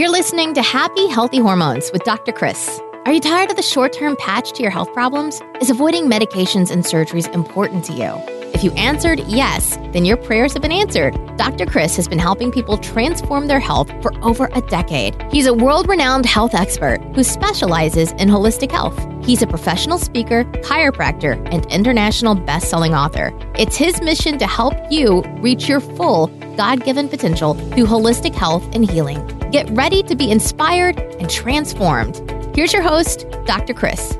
You're 0.00 0.08
listening 0.08 0.54
to 0.54 0.62
Happy 0.62 1.08
Healthy 1.08 1.40
Hormones 1.40 1.92
with 1.92 2.04
Dr. 2.04 2.32
Chris. 2.32 2.80
Are 3.04 3.12
you 3.12 3.20
tired 3.20 3.50
of 3.50 3.56
the 3.56 3.62
short 3.62 3.92
term 3.92 4.16
patch 4.16 4.52
to 4.52 4.62
your 4.62 4.70
health 4.70 4.90
problems? 4.94 5.42
Is 5.60 5.68
avoiding 5.68 6.06
medications 6.06 6.70
and 6.70 6.84
surgeries 6.84 7.30
important 7.34 7.84
to 7.84 7.92
you? 7.92 8.14
If 8.54 8.64
you 8.64 8.72
answered 8.72 9.20
yes, 9.26 9.76
then 9.92 10.06
your 10.06 10.16
prayers 10.16 10.54
have 10.54 10.62
been 10.62 10.72
answered. 10.72 11.12
Dr. 11.36 11.66
Chris 11.66 11.96
has 11.96 12.08
been 12.08 12.18
helping 12.18 12.50
people 12.50 12.78
transform 12.78 13.46
their 13.46 13.60
health 13.60 13.90
for 14.00 14.14
over 14.24 14.48
a 14.54 14.62
decade. 14.62 15.20
He's 15.30 15.46
a 15.46 15.52
world 15.52 15.86
renowned 15.86 16.24
health 16.24 16.54
expert 16.54 17.02
who 17.14 17.22
specializes 17.22 18.12
in 18.12 18.30
holistic 18.30 18.70
health. 18.70 18.98
He's 19.22 19.42
a 19.42 19.46
professional 19.46 19.98
speaker, 19.98 20.44
chiropractor, 20.62 21.36
and 21.52 21.66
international 21.66 22.36
best 22.36 22.70
selling 22.70 22.94
author. 22.94 23.38
It's 23.54 23.76
his 23.76 24.00
mission 24.00 24.38
to 24.38 24.46
help 24.46 24.72
you 24.90 25.20
reach 25.42 25.68
your 25.68 25.80
full 25.80 26.28
God 26.60 26.84
given 26.84 27.08
potential 27.08 27.54
through 27.54 27.86
holistic 27.86 28.34
health 28.34 28.62
and 28.74 28.86
healing. 28.86 29.26
Get 29.50 29.66
ready 29.70 30.02
to 30.02 30.14
be 30.14 30.30
inspired 30.30 30.98
and 31.18 31.30
transformed. 31.30 32.18
Here's 32.54 32.70
your 32.70 32.82
host, 32.82 33.24
Dr. 33.46 33.72
Chris. 33.72 34.10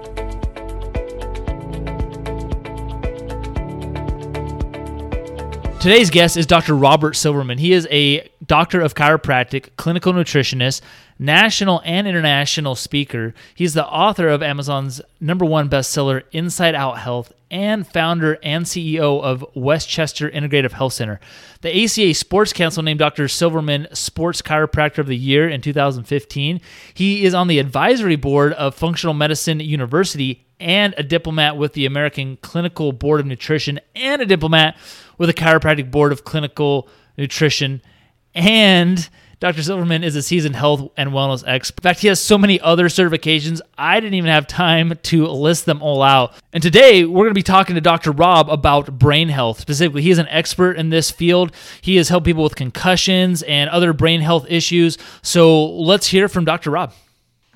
Today's 5.82 6.08
guest 6.08 6.38
is 6.38 6.46
Dr. 6.46 6.74
Robert 6.74 7.14
Silverman. 7.14 7.58
He 7.58 7.74
is 7.74 7.86
a 7.90 8.26
doctor 8.46 8.80
of 8.80 8.94
chiropractic, 8.94 9.76
clinical 9.76 10.14
nutritionist, 10.14 10.80
national 11.18 11.82
and 11.84 12.08
international 12.08 12.74
speaker. 12.74 13.34
He's 13.54 13.74
the 13.74 13.86
author 13.86 14.28
of 14.28 14.42
Amazon's 14.42 15.02
number 15.20 15.44
one 15.44 15.68
bestseller, 15.68 16.22
Inside 16.32 16.74
Out 16.74 17.00
Health, 17.00 17.34
and 17.50 17.86
founder 17.86 18.38
and 18.42 18.64
CEO 18.64 19.22
of 19.22 19.44
Westchester 19.54 20.30
Integrative 20.30 20.72
Health 20.72 20.92
Center. 20.94 21.20
The 21.62 21.84
ACA 21.84 22.14
Sports 22.14 22.52
Council 22.52 22.82
named 22.82 22.98
Dr. 23.00 23.28
Silverman 23.28 23.88
Sports 23.92 24.42
Chiropractor 24.42 24.98
of 24.98 25.06
the 25.06 25.16
Year 25.16 25.48
in 25.48 25.60
2015. 25.60 26.60
He 26.94 27.24
is 27.24 27.34
on 27.34 27.48
the 27.48 27.58
advisory 27.58 28.16
board 28.16 28.52
of 28.54 28.74
Functional 28.74 29.14
Medicine 29.14 29.60
University 29.60 30.46
and 30.60 30.94
a 30.98 31.02
diplomat 31.02 31.56
with 31.56 31.72
the 31.72 31.86
American 31.86 32.36
Clinical 32.36 32.92
Board 32.92 33.20
of 33.20 33.26
Nutrition 33.26 33.80
and 33.96 34.22
a 34.22 34.26
diplomat 34.26 34.76
with 35.18 35.28
the 35.28 35.34
Chiropractic 35.34 35.90
Board 35.90 36.12
of 36.12 36.24
Clinical 36.24 36.88
Nutrition. 37.16 37.82
And 38.34 39.08
Dr. 39.40 39.62
Silverman 39.62 40.04
is 40.04 40.16
a 40.16 40.22
seasoned 40.22 40.54
health 40.54 40.90
and 40.98 41.12
wellness 41.12 41.42
expert. 41.46 41.80
In 41.80 41.82
fact, 41.82 42.00
he 42.00 42.08
has 42.08 42.20
so 42.20 42.36
many 42.36 42.60
other 42.60 42.88
certifications, 42.88 43.62
I 43.78 43.98
didn't 43.98 44.12
even 44.12 44.28
have 44.28 44.46
time 44.46 44.98
to 45.04 45.26
list 45.28 45.64
them 45.64 45.80
all 45.80 46.02
out. 46.02 46.34
And 46.52 46.62
today, 46.62 47.06
we're 47.06 47.24
going 47.24 47.30
to 47.30 47.34
be 47.34 47.42
talking 47.42 47.74
to 47.74 47.80
Dr. 47.80 48.12
Rob 48.12 48.50
about 48.50 48.98
brain 48.98 49.30
health. 49.30 49.58
Specifically, 49.58 50.02
he 50.02 50.10
is 50.10 50.18
an 50.18 50.28
expert 50.28 50.76
in 50.76 50.90
this 50.90 51.10
field. 51.10 51.52
He 51.80 51.96
has 51.96 52.10
helped 52.10 52.26
people 52.26 52.42
with 52.42 52.54
concussions 52.54 53.42
and 53.44 53.70
other 53.70 53.94
brain 53.94 54.20
health 54.20 54.44
issues. 54.46 54.98
So 55.22 55.64
let's 55.70 56.08
hear 56.08 56.28
from 56.28 56.44
Dr. 56.44 56.70
Rob. 56.70 56.92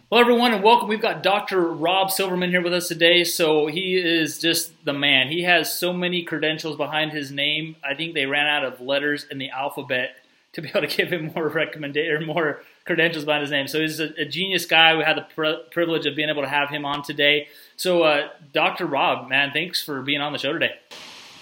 Well, 0.08 0.22
everyone, 0.22 0.54
and 0.54 0.64
welcome. 0.64 0.88
We've 0.88 1.02
got 1.02 1.22
Dr. 1.22 1.60
Rob 1.60 2.10
Silverman 2.10 2.48
here 2.48 2.62
with 2.62 2.72
us 2.72 2.88
today. 2.88 3.24
So 3.24 3.66
he 3.66 3.96
is 3.96 4.38
just 4.38 4.72
the 4.86 4.94
man. 4.94 5.28
He 5.28 5.42
has 5.42 5.78
so 5.78 5.92
many 5.92 6.22
credentials 6.22 6.78
behind 6.78 7.12
his 7.12 7.30
name. 7.30 7.76
I 7.84 7.94
think 7.94 8.14
they 8.14 8.24
ran 8.24 8.46
out 8.46 8.64
of 8.64 8.80
letters 8.80 9.26
in 9.30 9.36
the 9.36 9.50
alphabet 9.50 10.16
to 10.54 10.62
be 10.62 10.68
able 10.68 10.82
to 10.82 10.86
give 10.86 11.12
him 11.12 11.32
more 11.34 11.48
recommendation, 11.48 12.26
more 12.26 12.62
credentials 12.84 13.24
behind 13.24 13.42
his 13.42 13.50
name. 13.50 13.68
So 13.68 13.80
he's 13.80 14.00
a, 14.00 14.12
a 14.18 14.24
genius 14.24 14.66
guy. 14.66 14.96
We 14.96 15.04
had 15.04 15.16
the 15.16 15.26
pr- 15.34 15.68
privilege 15.70 16.06
of 16.06 16.16
being 16.16 16.28
able 16.28 16.42
to 16.42 16.48
have 16.48 16.70
him 16.70 16.84
on 16.84 17.02
today. 17.02 17.48
So, 17.76 18.02
uh, 18.02 18.28
Dr. 18.52 18.86
Rob, 18.86 19.28
man, 19.28 19.50
thanks 19.52 19.82
for 19.82 20.02
being 20.02 20.20
on 20.20 20.32
the 20.32 20.38
show 20.38 20.52
today. 20.52 20.74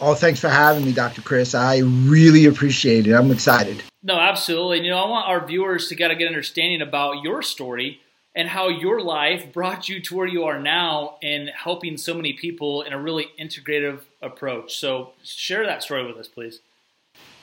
Oh, 0.00 0.14
thanks 0.14 0.40
for 0.40 0.48
having 0.48 0.84
me, 0.84 0.92
Dr. 0.92 1.22
Chris. 1.22 1.54
I 1.54 1.78
really 1.78 2.46
appreciate 2.46 3.06
it. 3.06 3.12
I'm 3.12 3.30
excited. 3.30 3.82
No, 4.02 4.18
absolutely. 4.18 4.80
You 4.80 4.90
know, 4.90 4.98
I 4.98 5.08
want 5.08 5.28
our 5.28 5.46
viewers 5.46 5.88
to 5.88 5.94
get 5.94 6.10
a 6.10 6.16
good 6.16 6.26
understanding 6.26 6.82
about 6.82 7.22
your 7.22 7.42
story 7.42 8.00
and 8.34 8.48
how 8.48 8.68
your 8.68 9.00
life 9.00 9.52
brought 9.52 9.88
you 9.88 10.00
to 10.00 10.16
where 10.16 10.26
you 10.26 10.44
are 10.44 10.58
now 10.58 11.18
in 11.20 11.48
helping 11.48 11.96
so 11.96 12.14
many 12.14 12.32
people 12.32 12.82
in 12.82 12.92
a 12.92 13.00
really 13.00 13.26
integrative 13.38 14.00
approach. 14.20 14.74
So 14.74 15.12
share 15.22 15.66
that 15.66 15.82
story 15.82 16.06
with 16.06 16.16
us, 16.16 16.28
please. 16.28 16.60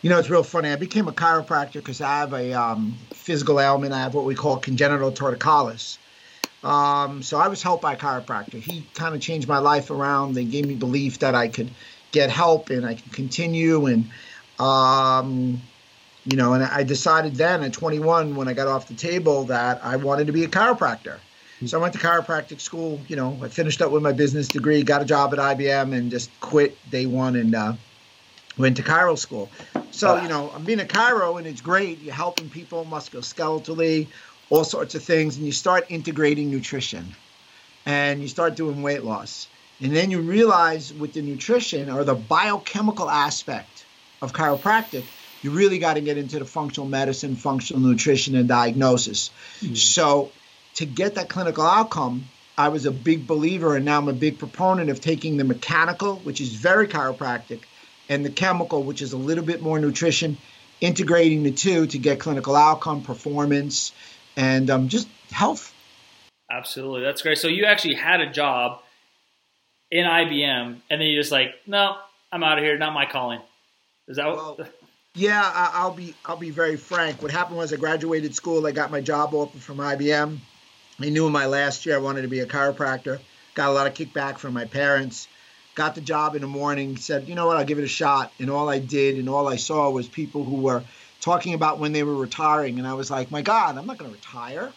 You 0.02 0.10
know, 0.10 0.18
it's 0.18 0.30
real 0.30 0.44
funny. 0.44 0.70
I 0.70 0.78
became 0.78 1.10
a 1.10 1.12
chiropractor 1.12 1.74
because 1.74 2.00
I 2.00 2.20
have 2.20 2.34
a 2.34 2.54
um, 2.54 2.98
physical 3.12 3.60
ailment. 3.60 3.92
I 3.92 4.00
have 4.00 4.14
what 4.14 4.24
we 4.24 4.34
call 4.34 4.58
congenital 4.58 5.12
torticollis. 5.12 5.98
Um, 6.64 7.22
so 7.22 7.38
I 7.38 7.50
was 7.50 7.62
helped 7.62 7.82
by 7.82 7.94
a 7.94 7.98
chiropractor. 7.98 8.62
He 8.62 8.86
kind 8.94 9.14
of 9.14 9.20
changed 9.20 9.50
my 9.50 9.58
life 9.58 9.92
around. 9.92 10.36
They 10.36 10.46
gave 10.46 10.66
me 10.66 10.76
belief 10.76 11.20
that 11.20 11.36
I 11.36 11.50
could 11.50 11.70
get 12.12 12.30
help 12.30 12.70
and 12.70 12.86
I 12.86 12.96
could 12.96 13.12
continue. 13.12 13.88
And 13.88 14.10
um, 14.58 15.62
you 16.26 16.38
know, 16.38 16.54
and 16.54 16.64
I 16.64 16.84
decided 16.84 17.36
then 17.36 17.64
at 17.64 17.74
21 17.74 18.36
when 18.36 18.48
I 18.48 18.54
got 18.54 18.68
off 18.68 18.88
the 18.88 18.94
table 18.94 19.44
that 19.46 19.84
I 19.84 19.98
wanted 19.98 20.28
to 20.28 20.34
be 20.34 20.46
a 20.46 20.48
chiropractor. 20.48 21.18
So 21.66 21.78
I 21.78 21.82
went 21.82 21.94
to 21.94 22.00
chiropractic 22.00 22.62
school. 22.62 23.02
You 23.10 23.18
know, 23.18 23.38
I 23.44 23.50
finished 23.50 23.82
up 23.82 23.92
with 23.92 24.02
my 24.02 24.14
business 24.14 24.48
degree, 24.48 24.82
got 24.82 25.02
a 25.02 25.06
job 25.06 25.34
at 25.34 25.40
IBM, 25.40 25.94
and 25.94 26.10
just 26.10 26.30
quit 26.40 26.78
day 26.90 27.06
one 27.06 27.36
and 27.36 27.54
uh, 27.54 27.74
went 28.60 28.78
to 28.78 28.84
chiro 28.84 29.18
school. 29.18 29.50
So 29.92 30.22
you 30.22 30.30
know, 30.30 30.52
I'm 30.54 30.64
being 30.64 30.80
a 30.80 30.86
chiro, 30.86 31.38
and 31.40 31.48
it's 31.48 31.62
great. 31.62 32.00
You're 32.02 32.14
helping 32.14 32.50
people 32.50 32.86
musculoskeletally, 32.86 34.08
all 34.52 34.64
sorts 34.64 34.94
of 34.94 35.04
things, 35.04 35.38
and 35.38 35.46
you 35.46 35.52
start 35.52 35.88
integrating 35.90 36.52
nutrition, 36.52 37.16
and 37.86 38.22
you 38.22 38.28
start 38.28 38.56
doing 38.56 38.84
weight 38.84 39.04
loss, 39.04 39.48
and 39.82 39.96
then 39.96 40.12
you 40.12 40.20
realize 40.20 40.94
with 40.94 41.14
the 41.14 41.22
nutrition 41.22 41.90
or 41.90 42.04
the 42.04 42.16
biochemical 42.16 43.10
aspect 43.10 43.86
of 44.22 44.34
chiropractic 44.34 45.04
you 45.42 45.52
really 45.52 45.80
got 45.80 45.94
to 45.94 46.02
get 46.02 46.18
into 46.18 46.40
the 46.40 46.46
functional 46.46 46.90
medicine, 46.90 47.36
functional 47.36 47.82
nutrition, 47.82 48.36
and 48.36 48.48
diagnosis. 48.48 49.30
Mm. 49.62 49.78
So, 49.78 50.32
to 50.76 50.86
get 50.86 51.16
that 51.16 51.30
clinical 51.30 51.64
outcome, 51.64 52.26
I 52.58 52.70
was 52.70 52.86
a 52.86 52.92
big 52.92 53.26
believer, 53.26 53.76
and 53.76 53.86
now 53.86 53.98
I'm 54.00 54.10
a 54.10 54.14
big 54.14 54.38
proponent 54.38 54.90
of 54.90 55.00
taking 55.00 55.38
the 55.38 55.46
mechanical, 55.46 56.16
which 56.18 56.42
is 56.42 56.54
very 56.56 56.88
chiropractic, 56.88 57.62
and 58.10 58.26
the 58.26 58.30
chemical, 58.30 58.84
which 58.84 59.02
is 59.02 59.14
a 59.14 59.18
little 59.18 59.44
bit 59.44 59.62
more 59.62 59.80
nutrition, 59.80 60.38
integrating 60.82 61.44
the 61.44 61.52
two 61.52 61.86
to 61.88 61.98
get 61.98 62.20
clinical 62.20 62.56
outcome, 62.56 63.04
performance, 63.04 63.94
and 64.36 64.70
um, 64.70 64.90
just 64.90 65.08
health. 65.32 65.74
Absolutely, 66.52 67.04
that's 67.04 67.22
great. 67.22 67.38
So 67.38 67.48
you 67.48 67.66
actually 67.66 67.94
had 67.94 68.20
a 68.20 68.32
job 68.32 68.82
in 69.92 70.06
IBM, 70.06 70.82
and 70.90 71.02
then 71.02 71.08
you 71.08 71.20
just 71.20 71.32
like, 71.32 71.54
no, 71.68 71.96
I'm 72.32 72.44
out 72.44 72.58
of 72.58 72.64
here, 72.64 72.78
not 72.78 72.94
my 72.94 73.06
calling. 73.06 73.40
Is 74.08 74.18
that 74.18 74.28
well, 74.28 74.56
what? 74.58 74.74
Yeah, 75.16 75.42
I, 75.44 75.86
will 75.86 75.96
be 75.96 76.16
I'll 76.26 76.38
be 76.38 76.52
very 76.52 76.78
frank. 76.78 77.22
What 77.22 77.32
happened 77.32 77.58
was 77.58 77.74
I 77.74 77.78
graduated 77.78 78.36
school. 78.36 78.66
I 78.66 78.72
got 78.72 78.92
my 78.92 79.02
job 79.02 79.34
offer 79.34 79.58
from 79.58 79.78
IBM. 79.78 80.40
I 81.02 81.10
knew 81.10 81.26
in 81.26 81.34
my 81.34 81.46
last 81.46 81.86
year 81.86 81.96
I 81.96 82.00
wanted 82.00 82.24
to 82.24 82.28
be 82.28 82.40
a 82.40 82.46
chiropractor. 82.46 83.20
Got 83.56 83.70
a 83.70 83.72
lot 83.72 83.88
of 83.88 83.94
kickback 83.94 84.38
from 84.38 84.54
my 84.54 84.66
parents. 84.66 85.28
Got 85.80 85.96
the 85.96 86.02
job 86.02 86.36
in 86.36 86.42
the 86.42 86.48
morning. 86.48 86.98
Said, 86.98 87.30
you 87.30 87.36
know 87.36 87.48
what, 87.48 87.56
I'll 87.56 87.64
give 87.64 87.80
it 87.80 87.86
a 87.86 87.88
shot. 87.88 88.34
And 88.38 88.50
all 88.50 88.68
I 88.68 88.80
did 88.80 89.18
and 89.18 89.30
all 89.30 89.48
I 89.48 89.56
saw 89.56 89.90
was 89.90 90.10
people 90.10 90.44
who 90.44 90.56
were 90.56 90.84
talking 91.22 91.54
about 91.54 91.80
when 91.80 91.94
they 91.94 92.04
were 92.04 92.18
retiring. 92.18 92.80
And 92.80 92.86
I 92.86 92.96
was 92.96 93.10
like, 93.10 93.32
my 93.32 93.42
God, 93.42 93.78
I'm 93.78 93.88
not 93.88 93.98
going 93.98 94.12
to 94.12 94.18
retire. 94.18 94.74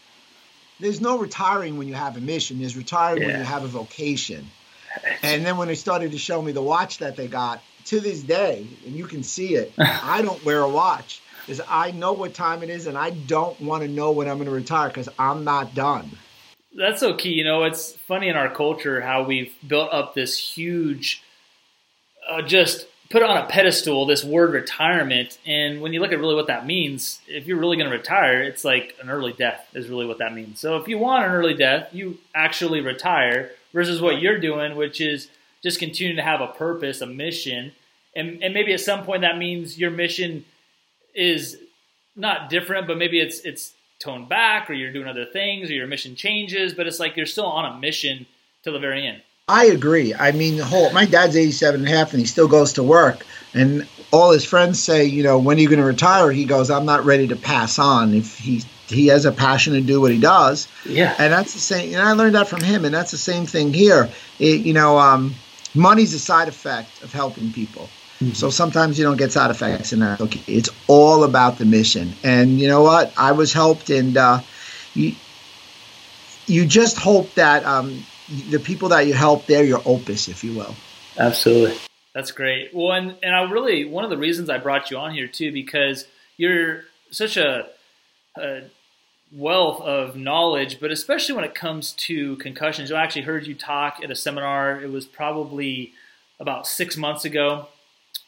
There's 0.78 1.00
no 1.00 1.18
retiring 1.18 1.76
when 1.76 1.88
you 1.88 1.94
have 1.94 2.16
a 2.16 2.20
mission. 2.20 2.60
There's 2.60 2.76
retiring 2.76 3.22
yeah. 3.22 3.28
when 3.30 3.38
you 3.38 3.42
have 3.42 3.64
a 3.64 3.66
vocation. 3.66 4.46
And 5.24 5.44
then 5.44 5.56
when 5.56 5.66
they 5.66 5.74
started 5.74 6.12
to 6.12 6.18
show 6.18 6.40
me 6.40 6.52
the 6.52 6.62
watch 6.62 6.98
that 6.98 7.16
they 7.16 7.26
got, 7.26 7.60
to 7.86 7.98
this 7.98 8.22
day, 8.22 8.64
and 8.86 8.94
you 8.94 9.06
can 9.06 9.24
see 9.24 9.56
it, 9.56 9.72
I 9.78 10.22
don't 10.22 10.44
wear 10.44 10.60
a 10.60 10.69
watch 10.69 11.20
because 11.44 11.60
I 11.69 11.90
know 11.90 12.12
what 12.12 12.32
time 12.32 12.62
it 12.62 12.70
is 12.70 12.86
and 12.86 12.96
I 12.96 13.10
don't 13.10 13.60
want 13.60 13.82
to 13.82 13.88
know 13.88 14.12
when 14.12 14.28
I'm 14.28 14.36
going 14.36 14.46
to 14.46 14.54
retire 14.54 14.86
because 14.86 15.08
I'm 15.19 15.42
not 15.42 15.74
done. 15.74 16.16
That's 16.77 17.00
so 17.00 17.15
key. 17.15 17.31
You 17.31 17.44
know, 17.44 17.65
it's 17.65 17.93
funny 17.93 18.28
in 18.28 18.37
our 18.37 18.53
culture 18.53 19.00
how 19.00 19.22
we've 19.25 19.55
built 19.66 19.93
up 19.93 20.15
this 20.15 20.38
huge, 20.38 21.22
uh, 22.28 22.43
just 22.43 22.87
put 23.10 23.22
on 23.22 23.37
a 23.37 23.47
pedestal 23.47 24.06
this 24.06 24.25
word 24.25 24.53
retirement. 24.53 25.38
And 25.44 25.82
when 25.82 25.93
you 25.93 26.00
look 26.00 26.12
at 26.12 26.19
really 26.19 26.34
what 26.34 26.47
that 26.47 26.66
means, 26.66 27.21
if 27.28 27.47
you're 27.47 27.59
really 27.59 27.77
going 27.77 27.91
to 27.91 27.97
retire, 27.97 28.43
it's 28.43 28.65
like 28.65 28.97
an 29.03 29.11
early 29.11 29.32
death 29.32 29.66
is 29.75 29.88
really 29.88 30.06
what 30.06 30.19
that 30.19 30.35
means. 30.35 30.61
So 30.61 30.76
if 30.79 30.88
you 30.88 30.99
want 30.99 31.26
an 31.26 31.32
early 31.32 31.55
death, 31.55 31.88
you 31.93 32.19
actually 32.35 32.81
retire 32.81 33.50
versus 33.73 34.00
what 34.00 34.20
you're 34.20 34.41
doing, 34.41 34.76
which 34.76 35.00
is– 35.00 35.29
just 35.62 35.79
continue 35.79 36.17
to 36.17 36.23
have 36.23 36.41
a 36.41 36.49
purpose, 36.49 37.00
a 37.00 37.06
mission, 37.06 37.73
and 38.14 38.43
and 38.43 38.52
maybe 38.52 38.73
at 38.73 38.81
some 38.81 39.05
point 39.05 39.23
that 39.23 39.38
means 39.38 39.79
your 39.79 39.91
mission 39.91 40.44
is 41.14 41.56
not 42.17 42.50
different, 42.50 42.87
but 42.87 42.99
maybe 42.99 43.20
it's 43.20 43.41
it's 43.41 43.73
toned 44.02 44.28
back, 44.28 44.69
or 44.69 44.75
you're 44.75 44.93
doing 44.93 45.08
other 45.08 45.25
things, 45.25 45.70
or 45.70 45.75
your 45.75 45.87
mission 45.87 46.14
changes, 46.16 46.75
but 46.75 46.87
it's 46.87 47.00
like 47.00 47.16
you're 47.16 47.26
still 47.26 47.46
on 47.46 47.64
a 47.64 47.78
mission 47.78 48.26
till 48.62 48.72
the 48.72 48.78
very 48.78 49.06
end. 49.06 49.22
I 49.49 49.66
agree. 49.66 50.14
I 50.14 50.32
mean, 50.32 50.56
the 50.56 50.64
whole 50.64 50.93
my 50.93 51.04
dad's 51.04 51.37
87 51.37 51.81
and 51.81 51.88
a 51.88 51.93
half 51.93 52.12
and 52.12 52.20
he 52.20 52.26
still 52.26 52.49
goes 52.49 52.75
to 52.75 52.82
work 52.82 53.26
and 53.54 53.87
all 54.12 54.31
his 54.31 54.44
friends 54.44 54.82
say, 54.82 55.04
you 55.04 55.22
know, 55.22 55.38
when 55.38 55.56
are 55.56 55.60
you 55.60 55.69
going 55.69 55.81
to 55.81 55.84
retire? 55.84 56.31
He 56.31 56.44
goes, 56.44 56.70
I'm 56.70 56.84
not 56.84 57.04
ready 57.04 57.26
to 57.28 57.37
pass 57.37 57.78
on. 57.78 58.14
If 58.14 58.38
he 58.38 58.62
he 58.87 59.06
has 59.08 59.25
a 59.25 59.32
passion 59.32 59.72
to 59.72 59.81
do 59.81 60.00
what 60.00 60.12
he 60.12 60.20
does. 60.20 60.69
Yeah. 60.84 61.14
And 61.19 61.32
that's 61.32 61.55
the 61.55 61.60
same 61.60 61.93
and 61.94 62.02
I 62.02 62.12
learned 62.12 62.34
that 62.34 62.48
from 62.48 62.62
him 62.62 62.84
and 62.84 62.94
that's 62.94 63.10
the 63.10 63.19
same 63.19 63.46
thing 63.46 63.75
here. 63.75 64.08
It, 64.38 64.60
you 64.60 64.72
know, 64.72 64.98
um, 64.98 65.34
money's 65.75 66.14
a 66.14 66.19
side 66.19 66.48
effect 66.48 67.02
of 67.02 67.12
helping 67.12 67.52
people. 67.52 67.88
Mm-hmm. 68.22 68.34
So 68.34 68.50
sometimes 68.50 68.98
you 68.98 69.04
don't 69.04 69.16
get 69.16 69.32
side 69.32 69.50
effects, 69.50 69.92
and 69.92 70.02
that's 70.02 70.20
okay. 70.20 70.42
It's 70.46 70.70
all 70.86 71.24
about 71.24 71.58
the 71.58 71.64
mission. 71.64 72.14
And 72.22 72.60
you 72.60 72.69
know 72.69 72.82
what? 72.82 73.12
I 73.16 73.32
was 73.32 73.52
helped, 73.52 73.90
and 73.90 74.16
uh, 74.16 74.40
you 74.94 75.14
you 76.46 76.66
just 76.66 76.96
hope 76.96 77.34
that 77.34 77.64
um, 77.64 78.04
the 78.50 78.58
people 78.58 78.90
that 78.90 79.06
you 79.06 79.14
help, 79.14 79.46
they're 79.46 79.64
your 79.64 79.82
opus, 79.84 80.28
if 80.28 80.44
you 80.44 80.54
will. 80.54 80.74
Absolutely. 81.19 81.76
That's 82.14 82.30
great. 82.30 82.74
Well, 82.74 82.92
and, 82.92 83.16
and 83.22 83.34
I 83.34 83.42
really, 83.42 83.84
one 83.84 84.04
of 84.04 84.10
the 84.10 84.19
reasons 84.19 84.50
I 84.50 84.58
brought 84.58 84.90
you 84.90 84.98
on 84.98 85.14
here 85.14 85.28
too, 85.28 85.50
because 85.52 86.06
you're 86.36 86.82
such 87.10 87.36
a, 87.36 87.69
a 88.36 88.62
wealth 89.32 89.80
of 89.80 90.14
knowledge, 90.14 90.78
but 90.78 90.90
especially 90.90 91.34
when 91.34 91.44
it 91.44 91.54
comes 91.54 91.92
to 91.92 92.36
concussions. 92.36 92.92
I 92.92 93.02
actually 93.02 93.22
heard 93.22 93.46
you 93.46 93.54
talk 93.54 94.00
at 94.02 94.10
a 94.10 94.14
seminar. 94.14 94.80
It 94.82 94.90
was 94.90 95.06
probably 95.06 95.92
about 96.38 96.66
six 96.66 96.96
months 96.96 97.24
ago. 97.24 97.69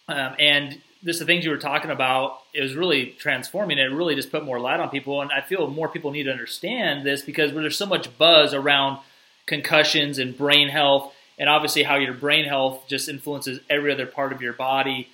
Um, 0.09 0.35
and 0.39 0.81
just 1.05 1.19
the 1.19 1.27
things 1.27 1.45
you 1.45 1.51
were 1.51 1.59
talking 1.59 1.91
about, 1.91 2.41
it 2.53 2.63
was 2.63 2.75
really 2.75 3.15
transforming. 3.19 3.79
It 3.79 3.85
really 3.85 4.15
just 4.15 4.31
put 4.31 4.45
more 4.45 4.59
light 4.59 4.81
on 4.81 4.89
people. 4.89 5.21
And 5.21 5.31
I 5.31 5.41
feel 5.41 5.67
more 5.69 5.89
people 5.89 6.11
need 6.11 6.25
to 6.25 6.33
understand 6.33 7.07
this 7.07 7.23
because 7.23 7.53
there's 7.53 7.77
so 7.77 7.87
much 7.87 8.17
buzz 8.17 8.55
around 8.55 8.99
concussions 9.47 10.19
and 10.19 10.37
brain 10.37 10.69
health 10.69 11.13
and 11.39 11.49
obviously 11.49 11.83
how 11.83 11.97
your 11.97 12.15
brain 12.15 12.45
health 12.45 12.85
just 12.89 13.09
influences 13.09 13.61
every 13.69 13.93
other 13.93 14.07
part 14.07 14.33
of 14.33 14.41
your 14.41 14.53
body 14.53 15.09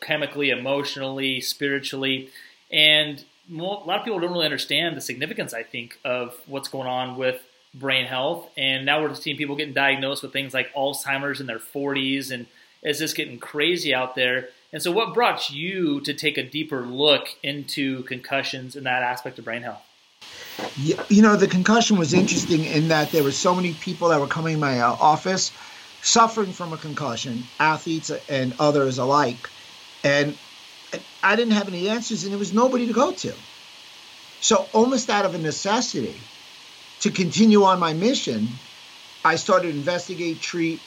chemically 0.00 0.50
emotionally 0.50 1.40
spiritually 1.40 2.30
and 2.70 3.24
a 3.50 3.54
lot 3.54 3.98
of 3.98 4.04
people 4.04 4.18
don't 4.18 4.32
really 4.32 4.44
understand 4.44 4.96
the 4.96 5.00
significance 5.00 5.52
i 5.52 5.62
think 5.62 5.98
of 6.04 6.34
what's 6.46 6.68
going 6.68 6.88
on 6.88 7.16
with 7.16 7.42
brain 7.74 8.06
health 8.06 8.48
and 8.56 8.84
now 8.84 9.02
we're 9.02 9.14
seeing 9.14 9.36
people 9.36 9.56
getting 9.56 9.74
diagnosed 9.74 10.22
with 10.22 10.32
things 10.32 10.52
like 10.54 10.72
alzheimer's 10.74 11.40
in 11.40 11.46
their 11.46 11.58
40s 11.58 12.30
and 12.30 12.46
it's 12.82 12.98
just 12.98 13.16
getting 13.16 13.38
crazy 13.38 13.94
out 13.94 14.14
there 14.14 14.48
and 14.72 14.82
so 14.82 14.90
what 14.90 15.14
brought 15.14 15.50
you 15.50 16.00
to 16.00 16.14
take 16.14 16.38
a 16.38 16.42
deeper 16.42 16.82
look 16.82 17.28
into 17.42 18.02
concussions 18.04 18.76
and 18.76 18.86
that 18.86 19.02
aspect 19.02 19.38
of 19.38 19.44
brain 19.44 19.62
health 19.62 19.82
you 20.76 21.22
know, 21.22 21.36
the 21.36 21.48
concussion 21.48 21.98
was 21.98 22.14
interesting 22.14 22.64
in 22.64 22.88
that 22.88 23.10
there 23.10 23.22
were 23.22 23.32
so 23.32 23.54
many 23.54 23.74
people 23.74 24.08
that 24.08 24.20
were 24.20 24.26
coming 24.26 24.54
in 24.54 24.60
my 24.60 24.80
uh, 24.80 24.92
office 24.92 25.52
suffering 26.02 26.52
from 26.52 26.72
a 26.72 26.76
concussion, 26.76 27.44
athletes 27.58 28.10
and 28.28 28.54
others 28.58 28.98
alike. 28.98 29.48
And 30.04 30.36
I 31.22 31.36
didn't 31.36 31.52
have 31.52 31.68
any 31.68 31.88
answers, 31.88 32.24
and 32.24 32.32
there 32.32 32.38
was 32.38 32.52
nobody 32.52 32.86
to 32.86 32.92
go 32.92 33.12
to. 33.12 33.32
So, 34.40 34.66
almost 34.72 35.08
out 35.08 35.24
of 35.24 35.34
a 35.34 35.38
necessity 35.38 36.16
to 37.00 37.10
continue 37.10 37.62
on 37.62 37.78
my 37.78 37.92
mission, 37.92 38.48
I 39.24 39.36
started 39.36 39.72
to 39.72 39.78
investigate, 39.78 40.40
treat, 40.40 40.80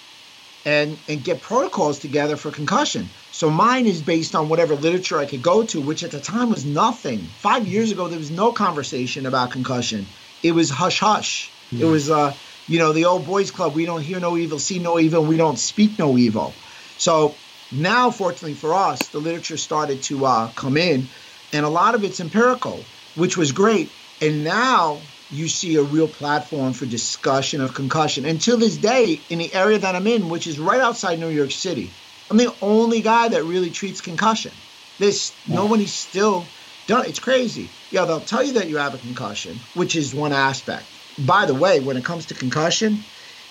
and, 0.66 0.98
and 1.08 1.24
get 1.24 1.42
protocols 1.42 2.00
together 2.00 2.36
for 2.36 2.52
concussion. 2.52 3.12
So 3.32 3.50
mine 3.50 3.86
is 3.86 4.02
based 4.02 4.36
on 4.36 4.50
whatever 4.50 4.76
literature 4.76 5.20
I 5.20 5.26
could 5.26 5.44
go 5.44 5.64
to, 5.64 5.80
which 5.80 6.04
at 6.04 6.12
the 6.12 6.20
time 6.20 6.50
was 6.50 6.66
nothing. 6.66 7.32
Five 7.38 7.68
years 7.68 7.92
ago, 7.92 8.08
there 8.08 8.18
was 8.18 8.32
no 8.32 8.52
conversation 8.52 9.28
about 9.28 9.52
concussion. 9.52 10.08
It 10.42 10.54
was 10.54 10.70
hush 10.72 11.00
hush. 11.00 11.52
It 11.72 11.86
was, 11.86 12.10
uh, 12.10 12.34
you 12.68 12.80
know, 12.80 12.94
the 12.94 13.06
old 13.06 13.26
boys 13.26 13.52
club. 13.52 13.76
We 13.76 13.86
don't 13.86 14.02
hear 14.02 14.20
no 14.20 14.38
evil, 14.38 14.60
see 14.60 14.80
no 14.80 15.00
evil, 15.00 15.24
we 15.24 15.38
don't 15.38 15.60
speak 15.60 16.00
no 16.00 16.18
evil. 16.18 16.56
So 16.98 17.38
now, 17.72 18.12
fortunately 18.12 18.54
for 18.54 18.74
us, 18.74 19.10
the 19.10 19.20
literature 19.20 19.58
started 19.58 20.04
to 20.04 20.26
uh, 20.26 20.52
come 20.52 20.78
in, 20.78 21.10
and 21.52 21.66
a 21.66 21.70
lot 21.70 21.96
of 21.96 22.04
it's 22.04 22.20
empirical, 22.20 22.90
which 23.14 23.38
was 23.38 23.52
great. 23.52 23.94
And 24.22 24.44
now 24.44 25.10
you 25.32 25.48
see 25.48 25.76
a 25.76 25.84
real 25.84 26.08
platform 26.08 26.74
for 26.74 26.86
discussion 26.86 27.62
of 27.62 27.74
concussion. 27.74 28.26
Until 28.26 28.58
this 28.58 28.78
day, 28.78 29.20
in 29.30 29.40
the 29.40 29.54
area 29.54 29.80
that 29.80 29.96
I'm 29.96 30.08
in, 30.08 30.30
which 30.30 30.48
is 30.48 30.60
right 30.60 30.82
outside 30.82 31.20
New 31.20 31.30
York 31.30 31.52
City, 31.52 31.92
I'm 32.30 32.38
the 32.38 32.54
only 32.62 33.02
guy 33.02 33.30
that 33.30 33.44
really 33.44 33.70
treats 33.70 34.02
concussion. 34.02 34.52
This 35.00 35.34
yeah. 35.48 35.56
nobody's 35.56 35.94
still 35.94 36.46
done. 36.88 37.06
It's 37.06 37.20
crazy. 37.20 37.70
Yeah, 37.92 38.06
they'll 38.06 38.22
tell 38.22 38.44
you 38.44 38.54
that 38.54 38.70
you 38.70 38.78
have 38.78 38.94
a 38.94 38.98
concussion, 38.98 39.60
which 39.74 39.96
is 39.96 40.14
one 40.14 40.34
aspect. 40.34 40.86
By 41.20 41.46
the 41.46 41.54
way, 41.54 41.80
when 41.80 41.98
it 41.98 42.06
comes 42.06 42.28
to 42.28 42.34
concussion, 42.34 43.04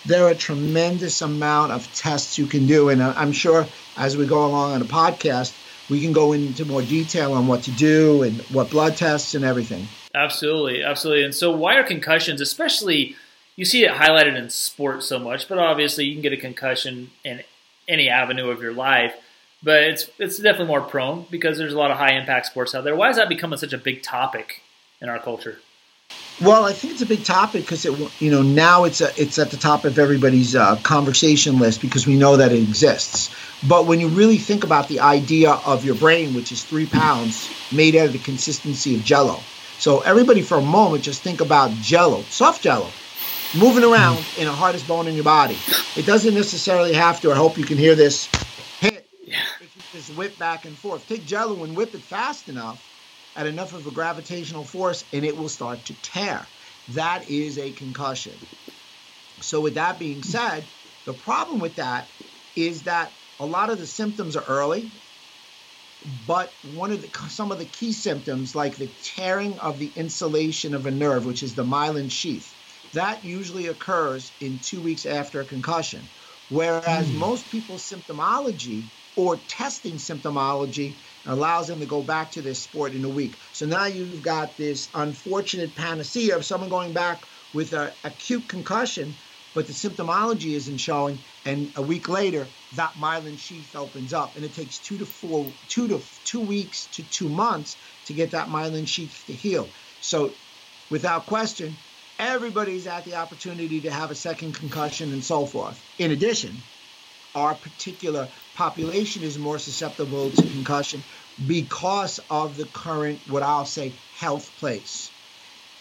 there 0.06 0.26
are 0.26 0.30
a 0.30 0.34
tremendous 0.34 1.22
amount 1.22 1.72
of 1.72 1.92
tests 1.94 2.38
you 2.38 2.46
can 2.46 2.66
do, 2.66 2.88
and 2.88 3.00
uh, 3.00 3.14
I'm 3.16 3.32
sure 3.32 3.66
as 3.96 4.16
we 4.16 4.26
go 4.26 4.44
along 4.44 4.72
on 4.72 4.80
the 4.80 4.86
podcast, 4.86 5.54
we 5.88 6.00
can 6.00 6.12
go 6.12 6.32
into 6.32 6.64
more 6.64 6.82
detail 6.82 7.32
on 7.32 7.46
what 7.46 7.62
to 7.64 7.70
do 7.70 8.22
and 8.22 8.40
what 8.52 8.70
blood 8.70 8.96
tests 8.96 9.34
and 9.34 9.44
everything. 9.44 9.86
Absolutely, 10.14 10.82
absolutely. 10.82 11.24
And 11.24 11.34
so, 11.34 11.50
why 11.50 11.74
are 11.76 11.82
concussions, 11.82 12.40
especially? 12.40 13.16
You 13.56 13.64
see 13.64 13.84
it 13.84 13.92
highlighted 13.92 14.36
in 14.36 14.50
sports 14.50 15.06
so 15.06 15.18
much, 15.18 15.48
but 15.48 15.58
obviously 15.58 16.04
you 16.06 16.14
can 16.14 16.22
get 16.22 16.32
a 16.32 16.36
concussion 16.36 17.10
in 17.24 17.42
any 17.86 18.08
avenue 18.08 18.50
of 18.50 18.60
your 18.62 18.72
life. 18.72 19.14
But 19.62 19.82
it's 19.84 20.10
it's 20.18 20.38
definitely 20.38 20.66
more 20.66 20.82
prone 20.82 21.26
because 21.30 21.58
there's 21.58 21.72
a 21.72 21.78
lot 21.78 21.90
of 21.90 21.96
high 21.96 22.12
impact 22.14 22.46
sports 22.46 22.74
out 22.74 22.84
there. 22.84 22.94
Why 22.94 23.10
is 23.10 23.16
that 23.16 23.28
becoming 23.28 23.58
such 23.58 23.72
a 23.72 23.78
big 23.78 24.02
topic 24.02 24.60
in 25.00 25.08
our 25.08 25.18
culture? 25.18 25.58
Well, 26.42 26.64
I 26.64 26.72
think 26.72 26.94
it's 26.94 27.02
a 27.02 27.06
big 27.06 27.24
topic 27.24 27.62
because 27.62 27.86
it 27.86 28.20
you 28.20 28.30
know 28.30 28.42
now 28.42 28.84
it's 28.84 29.00
a, 29.00 29.10
it's 29.20 29.38
at 29.38 29.50
the 29.50 29.56
top 29.56 29.84
of 29.84 29.98
everybody's 29.98 30.54
uh, 30.54 30.76
conversation 30.82 31.58
list 31.58 31.80
because 31.80 32.06
we 32.06 32.16
know 32.16 32.36
that 32.36 32.52
it 32.52 32.60
exists. 32.60 33.34
But 33.66 33.86
when 33.86 34.00
you 34.00 34.08
really 34.08 34.36
think 34.36 34.64
about 34.64 34.88
the 34.88 35.00
idea 35.00 35.52
of 35.52 35.84
your 35.84 35.94
brain, 35.94 36.34
which 36.34 36.52
is 36.52 36.62
three 36.62 36.86
pounds 36.86 37.48
made 37.72 37.96
out 37.96 38.06
of 38.06 38.12
the 38.12 38.18
consistency 38.18 38.96
of 38.96 39.04
Jello, 39.04 39.40
so 39.84 40.00
everybody 40.00 40.40
for 40.40 40.56
a 40.56 40.62
moment 40.62 41.04
just 41.04 41.22
think 41.22 41.42
about 41.42 41.70
Jello, 41.72 42.22
soft 42.22 42.62
Jello 42.62 42.88
moving 43.54 43.84
around 43.84 44.16
mm. 44.16 44.38
in 44.38 44.46
the 44.46 44.50
hardest 44.50 44.88
bone 44.88 45.06
in 45.06 45.14
your 45.14 45.24
body. 45.24 45.58
It 45.94 46.06
doesn't 46.06 46.32
necessarily 46.32 46.94
have 46.94 47.20
to. 47.20 47.30
I 47.30 47.34
hope 47.34 47.58
you 47.58 47.66
can 47.66 47.76
hear 47.76 47.94
this 47.94 48.24
hit. 48.80 49.06
Yeah. 49.22 49.42
If 49.60 49.76
you 49.76 49.82
just 49.92 50.16
whip 50.16 50.38
back 50.38 50.64
and 50.64 50.74
forth, 50.74 51.06
take 51.06 51.26
Jello 51.26 51.62
and 51.64 51.76
whip 51.76 51.94
it 51.94 52.00
fast 52.00 52.48
enough 52.48 52.82
at 53.36 53.46
enough 53.46 53.74
of 53.74 53.86
a 53.86 53.90
gravitational 53.90 54.64
force, 54.64 55.04
and 55.12 55.22
it 55.22 55.36
will 55.36 55.50
start 55.50 55.84
to 55.84 55.92
tear. 56.00 56.46
That 56.94 57.28
is 57.28 57.58
a 57.58 57.70
concussion. 57.70 58.32
So, 59.42 59.60
with 59.60 59.74
that 59.74 59.98
being 59.98 60.22
said, 60.22 60.64
the 61.04 61.12
problem 61.12 61.60
with 61.60 61.76
that 61.76 62.08
is 62.56 62.84
that 62.84 63.12
a 63.38 63.44
lot 63.44 63.68
of 63.68 63.78
the 63.78 63.86
symptoms 63.86 64.34
are 64.34 64.44
early, 64.48 64.90
but 66.04 66.54
one 66.60 66.92
of 66.92 67.00
the 67.00 67.28
some 67.28 67.50
of 67.50 67.58
the 67.58 67.66
key 67.66 67.92
symptoms, 67.92 68.54
like 68.54 68.76
the 68.76 68.88
tearing 68.88 69.58
of 69.58 69.78
the 69.78 69.92
insulation 69.96 70.74
of 70.74 70.86
a 70.86 70.90
nerve, 70.90 71.24
which 71.24 71.42
is 71.42 71.54
the 71.54 71.64
myelin 71.64 72.10
sheath, 72.10 72.54
that 72.92 73.24
usually 73.24 73.66
occurs 73.68 74.32
in 74.40 74.58
two 74.58 74.82
weeks 74.82 75.06
after 75.06 75.40
a 75.40 75.44
concussion. 75.44 76.10
Whereas 76.48 77.10
mm. 77.10 77.14
most 77.14 77.48
people's 77.50 77.88
symptomology 77.88 78.90
or 79.16 79.38
testing 79.38 79.96
symptomology 79.96 80.98
allows 81.24 81.68
them 81.68 81.80
to 81.80 81.86
go 81.86 82.02
back 82.02 82.32
to 82.32 82.42
their 82.42 82.54
sport 82.54 82.94
in 82.94 83.04
a 83.04 83.08
week. 83.08 83.38
So 83.52 83.64
now 83.64 83.86
you've 83.86 84.22
got 84.22 84.56
this 84.56 84.90
unfortunate 84.92 85.74
panacea 85.74 86.36
of 86.36 86.44
someone 86.44 86.68
going 86.68 86.92
back 86.92 87.26
with 87.52 87.72
an 87.72 87.92
acute 88.02 88.48
concussion, 88.48 89.16
but 89.54 89.66
the 89.66 89.72
symptomology 89.72 90.54
isn't 90.54 90.78
showing. 90.78 91.24
And 91.44 91.72
a 91.76 91.82
week 91.82 92.08
later, 92.08 92.52
that 92.72 92.96
myelin 92.96 93.38
sheath 93.38 93.74
opens 93.74 94.12
up, 94.12 94.36
and 94.36 94.44
it 94.44 94.54
takes 94.54 94.80
two 94.80 94.98
to 94.98 95.06
four, 95.06 95.54
two 95.68 95.88
to 95.88 96.02
two 96.24 96.40
weeks 96.40 96.88
to 96.88 97.04
two 97.04 97.30
months 97.30 97.76
to 98.06 98.14
get 98.14 98.32
that 98.32 98.48
myelin 98.48 98.86
sheath 98.86 99.24
to 99.26 99.34
heal. 99.34 99.72
So, 100.00 100.36
without 100.90 101.26
question, 101.26 101.78
everybody's 102.18 102.86
at 102.86 103.04
the 103.04 103.14
opportunity 103.14 103.82
to 103.82 103.90
have 103.90 104.10
a 104.10 104.16
second 104.16 104.54
concussion 104.54 105.12
and 105.12 105.24
so 105.24 105.46
forth. 105.46 105.84
In 105.98 106.10
addition, 106.10 106.64
our 107.34 107.54
particular 107.56 108.30
population 108.54 109.22
is 109.22 109.38
more 109.38 109.58
susceptible 109.58 110.30
to 110.30 110.42
concussion 110.42 111.02
because 111.44 112.20
of 112.30 112.56
the 112.56 112.66
current, 112.66 113.26
what 113.26 113.42
I'll 113.42 113.66
say, 113.66 114.00
health 114.10 114.56
place. 114.56 115.12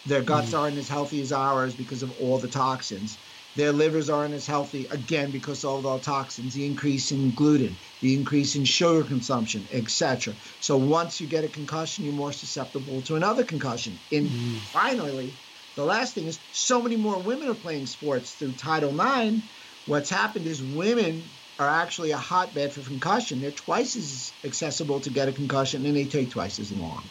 Their 0.06 0.22
guts 0.24 0.52
mm 0.52 0.60
aren't 0.60 0.78
as 0.78 0.90
healthy 0.90 1.22
as 1.22 1.32
ours 1.32 1.76
because 1.76 2.04
of 2.04 2.12
all 2.12 2.40
the 2.40 2.50
toxins. 2.50 3.20
Their 3.56 3.72
livers 3.72 4.10
aren't 4.10 4.34
as 4.34 4.48
healthy, 4.48 4.88
again, 4.88 5.30
because 5.30 5.64
of 5.64 5.86
all 5.86 5.98
the 5.98 6.04
toxins, 6.04 6.56
the 6.56 6.66
increase 6.66 7.12
in 7.12 7.32
gluten, 7.32 7.76
the 8.02 8.16
increase 8.16 8.56
in 8.56 8.66
sugar 8.66 9.04
consumption, 9.08 9.68
etc. 9.72 10.34
So 10.60 10.76
once 10.78 11.22
you 11.22 11.28
get 11.28 11.44
a 11.44 11.48
concussion, 11.48 12.06
you're 12.06 12.14
more 12.14 12.34
susceptible 12.34 13.02
to 13.04 13.16
another 13.16 13.44
concussion. 13.44 14.00
And 14.12 14.28
mm 14.28 14.58
finally, 14.72 15.34
the 15.76 15.84
last 15.84 16.14
thing 16.14 16.26
is 16.26 16.40
so 16.52 16.82
many 16.82 16.96
more 16.96 17.18
women 17.20 17.48
are 17.48 17.56
playing 17.56 17.86
sports 17.86 18.34
through 18.34 18.54
Title 18.54 18.90
IX. 18.90 19.44
What's 19.86 20.10
happened 20.10 20.48
is 20.48 20.62
women 20.64 21.24
are 21.60 21.68
actually 21.68 22.12
a 22.12 22.18
hotbed 22.18 22.72
for 22.72 22.82
concussion. 22.82 23.42
They're 23.42 23.52
twice 23.52 23.96
as 23.96 24.32
accessible 24.44 25.00
to 25.02 25.10
get 25.10 25.28
a 25.28 25.32
concussion 25.32 25.86
and 25.86 25.96
they 25.96 26.06
take 26.06 26.32
twice 26.32 26.60
as 26.60 26.72
long. 26.72 27.04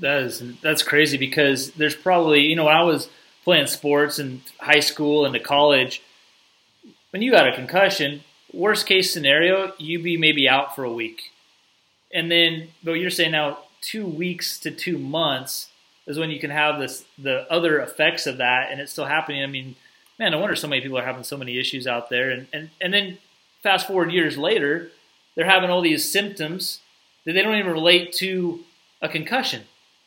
That 0.00 0.22
is 0.22 0.42
that's 0.60 0.82
crazy 0.82 1.18
because 1.18 1.72
there's 1.72 1.94
probably 1.94 2.40
you 2.40 2.56
know 2.56 2.66
I 2.66 2.82
was 2.82 3.08
playing 3.44 3.66
sports 3.66 4.18
in 4.18 4.42
high 4.58 4.80
school 4.80 5.24
and 5.24 5.34
to 5.34 5.40
college, 5.40 6.02
when 7.10 7.22
you 7.22 7.30
got 7.30 7.48
a 7.48 7.54
concussion, 7.54 8.22
worst 8.52 8.86
case 8.86 9.12
scenario, 9.12 9.72
you 9.78 10.02
be 10.02 10.16
maybe 10.16 10.48
out 10.48 10.74
for 10.74 10.84
a 10.84 10.92
week. 10.92 11.30
And 12.12 12.30
then 12.30 12.68
but 12.82 12.92
you're 12.92 13.10
saying 13.10 13.32
now 13.32 13.58
two 13.80 14.06
weeks 14.06 14.58
to 14.60 14.70
two 14.70 14.98
months 14.98 15.68
is 16.06 16.18
when 16.18 16.30
you 16.30 16.40
can 16.40 16.50
have 16.50 16.78
this 16.78 17.04
the 17.18 17.50
other 17.52 17.80
effects 17.80 18.26
of 18.26 18.38
that 18.38 18.70
and 18.70 18.80
it's 18.80 18.92
still 18.92 19.06
happening. 19.06 19.42
I 19.42 19.46
mean, 19.46 19.76
man, 20.18 20.34
I 20.34 20.36
wonder 20.36 20.56
so 20.56 20.68
many 20.68 20.82
people 20.82 20.98
are 20.98 21.04
having 21.04 21.24
so 21.24 21.36
many 21.36 21.58
issues 21.58 21.86
out 21.86 22.10
there 22.10 22.30
and, 22.30 22.46
and, 22.52 22.70
and 22.80 22.92
then 22.92 23.18
fast 23.62 23.86
forward 23.86 24.12
years 24.12 24.36
later, 24.36 24.90
they're 25.34 25.46
having 25.46 25.70
all 25.70 25.80
these 25.80 26.10
symptoms 26.10 26.80
that 27.24 27.32
they 27.32 27.42
don't 27.42 27.56
even 27.56 27.72
relate 27.72 28.12
to 28.14 28.60
a 29.00 29.08
concussion, 29.08 29.62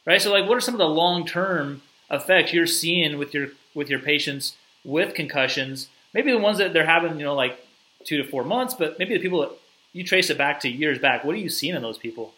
right? 0.06 0.22
So, 0.22 0.32
like, 0.32 0.48
what 0.48 0.58
are 0.58 0.62
some 0.62 0.75
of 0.75 0.80
the 0.80 0.88
long 0.88 1.25
term 1.25 1.82
effects 2.10 2.54
you're 2.54 2.68
seeing 2.68 3.18
with 3.18 3.34
your 3.34 3.50
with 3.74 3.90
your 3.90 4.00
patients 4.00 4.56
with 4.84 5.14
concussions? 5.14 5.90
Maybe 6.14 6.32
the 6.32 6.38
ones 6.38 6.60
that 6.60 6.74
they're 6.74 6.86
having, 6.86 7.20
you 7.20 7.26
know, 7.26 7.36
like 7.36 7.60
two 8.06 8.18
to 8.18 8.30
four 8.30 8.44
months, 8.44 8.74
but 8.74 8.98
maybe 9.00 9.16
the 9.16 9.22
people 9.22 9.42
that 9.42 9.52
you 9.94 10.04
trace 10.04 10.30
it 10.30 10.38
back 10.38 10.60
to 10.62 10.70
years 10.70 11.00
back. 11.00 11.24
What 11.24 11.36
are 11.36 11.40
you 11.40 11.50
seeing 11.50 11.76
in 11.76 11.82
those 11.82 11.98
people? 11.98 12.34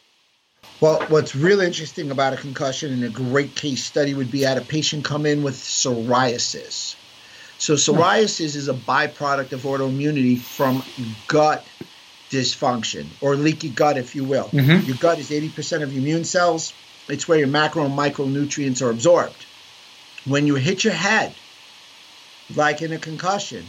Well, 0.79 1.03
what's 1.07 1.35
really 1.35 1.65
interesting 1.65 2.11
about 2.11 2.33
a 2.33 2.37
concussion 2.37 2.93
and 2.93 3.03
a 3.03 3.09
great 3.09 3.55
case 3.55 3.83
study 3.83 4.13
would 4.13 4.31
be 4.31 4.41
had 4.41 4.57
a 4.57 4.61
patient 4.61 5.05
come 5.05 5.25
in 5.25 5.43
with 5.43 5.55
psoriasis. 5.55 6.95
So, 7.57 7.73
psoriasis 7.73 8.55
is 8.55 8.67
a 8.67 8.73
byproduct 8.73 9.53
of 9.53 9.61
autoimmunity 9.61 10.37
from 10.37 10.83
gut 11.27 11.65
dysfunction 12.29 13.07
or 13.21 13.35
leaky 13.35 13.69
gut, 13.69 13.97
if 13.97 14.15
you 14.15 14.23
will. 14.23 14.49
Mm-hmm. 14.49 14.85
Your 14.85 14.97
gut 14.97 15.17
is 15.17 15.31
80% 15.31 15.81
of 15.81 15.91
your 15.91 16.01
immune 16.01 16.23
cells, 16.23 16.73
it's 17.07 17.27
where 17.27 17.39
your 17.39 17.47
macro 17.47 17.85
and 17.85 17.97
micronutrients 17.97 18.81
are 18.81 18.91
absorbed. 18.91 19.45
When 20.27 20.47
you 20.47 20.55
hit 20.55 20.83
your 20.83 20.93
head, 20.93 21.33
like 22.55 22.81
in 22.81 22.93
a 22.93 22.97
concussion, 22.97 23.65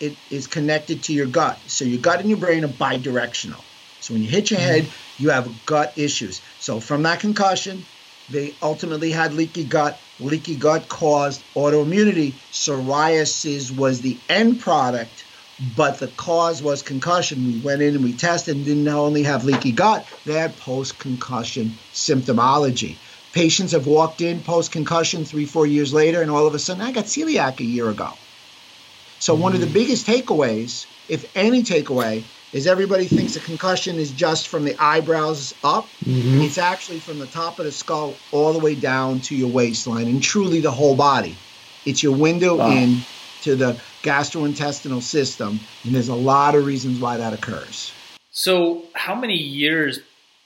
it 0.00 0.16
is 0.30 0.46
connected 0.46 1.04
to 1.04 1.12
your 1.12 1.26
gut. 1.26 1.58
So, 1.66 1.84
your 1.84 2.00
gut 2.00 2.20
and 2.20 2.28
your 2.28 2.38
brain 2.38 2.64
are 2.64 2.68
bidirectional. 2.68 3.60
So, 4.00 4.14
when 4.14 4.22
you 4.22 4.28
hit 4.28 4.50
your 4.50 4.60
mm-hmm. 4.60 4.84
head, 4.84 4.86
you 5.18 5.30
have 5.30 5.66
gut 5.66 5.92
issues. 5.96 6.40
So, 6.58 6.80
from 6.80 7.02
that 7.04 7.20
concussion, 7.20 7.84
they 8.30 8.54
ultimately 8.62 9.10
had 9.10 9.34
leaky 9.34 9.64
gut. 9.64 9.98
Leaky 10.20 10.56
gut 10.56 10.88
caused 10.88 11.42
autoimmunity. 11.54 12.32
Psoriasis 12.52 13.76
was 13.76 14.00
the 14.00 14.16
end 14.28 14.60
product 14.60 15.24
but 15.76 15.98
the 15.98 16.08
cause 16.08 16.62
was 16.62 16.82
concussion. 16.82 17.46
We 17.46 17.58
went 17.58 17.82
in 17.82 17.94
and 17.94 18.04
we 18.04 18.12
tested 18.12 18.56
and 18.56 18.64
didn't 18.64 18.88
only 18.88 19.22
have 19.22 19.44
leaky 19.44 19.72
gut, 19.72 20.06
they 20.24 20.34
had 20.34 20.56
post 20.56 20.98
concussion 20.98 21.76
symptomology. 21.92 22.96
Patients 23.32 23.72
have 23.72 23.86
walked 23.86 24.20
in 24.20 24.40
post 24.40 24.72
concussion 24.72 25.24
three, 25.24 25.46
four 25.46 25.66
years 25.66 25.92
later, 25.92 26.20
and 26.20 26.30
all 26.30 26.46
of 26.46 26.54
a 26.54 26.58
sudden, 26.58 26.82
I 26.82 26.92
got 26.92 27.04
celiac 27.04 27.60
a 27.60 27.64
year 27.64 27.88
ago. 27.88 28.10
So, 29.18 29.32
mm-hmm. 29.32 29.42
one 29.42 29.54
of 29.54 29.60
the 29.60 29.66
mm. 29.66 29.72
biggest 29.72 30.06
takeaways, 30.06 30.86
if 31.08 31.34
any 31.34 31.62
takeaway, 31.62 32.24
is 32.52 32.66
everybody 32.66 33.06
thinks 33.06 33.34
a 33.36 33.40
concussion 33.40 33.96
is 33.96 34.10
just 34.10 34.48
from 34.48 34.64
the 34.64 34.76
eyebrows 34.78 35.54
up. 35.64 35.86
Mm-hmm. 36.04 36.42
It's 36.42 36.58
actually 36.58 36.98
from 36.98 37.18
the 37.18 37.26
top 37.26 37.58
of 37.58 37.64
the 37.64 37.72
skull 37.72 38.14
all 38.30 38.52
the 38.52 38.58
way 38.58 38.74
down 38.74 39.20
to 39.20 39.34
your 39.34 39.48
waistline 39.48 40.08
and 40.08 40.22
truly 40.22 40.60
the 40.60 40.70
whole 40.70 40.94
body. 40.94 41.36
It's 41.86 42.02
your 42.02 42.14
window 42.14 42.56
wow. 42.56 42.70
in 42.70 42.98
to 43.42 43.56
the 43.56 43.80
gastrointestinal 44.02 45.00
system, 45.00 45.58
and 45.84 45.94
there's 45.94 46.08
a 46.08 46.14
lot 46.14 46.54
of 46.54 46.66
reasons 46.66 47.00
why 47.00 47.16
that 47.16 47.32
occurs. 47.32 47.92
So, 48.30 48.84
how 48.94 49.14
many 49.14 49.36
years 49.36 50.00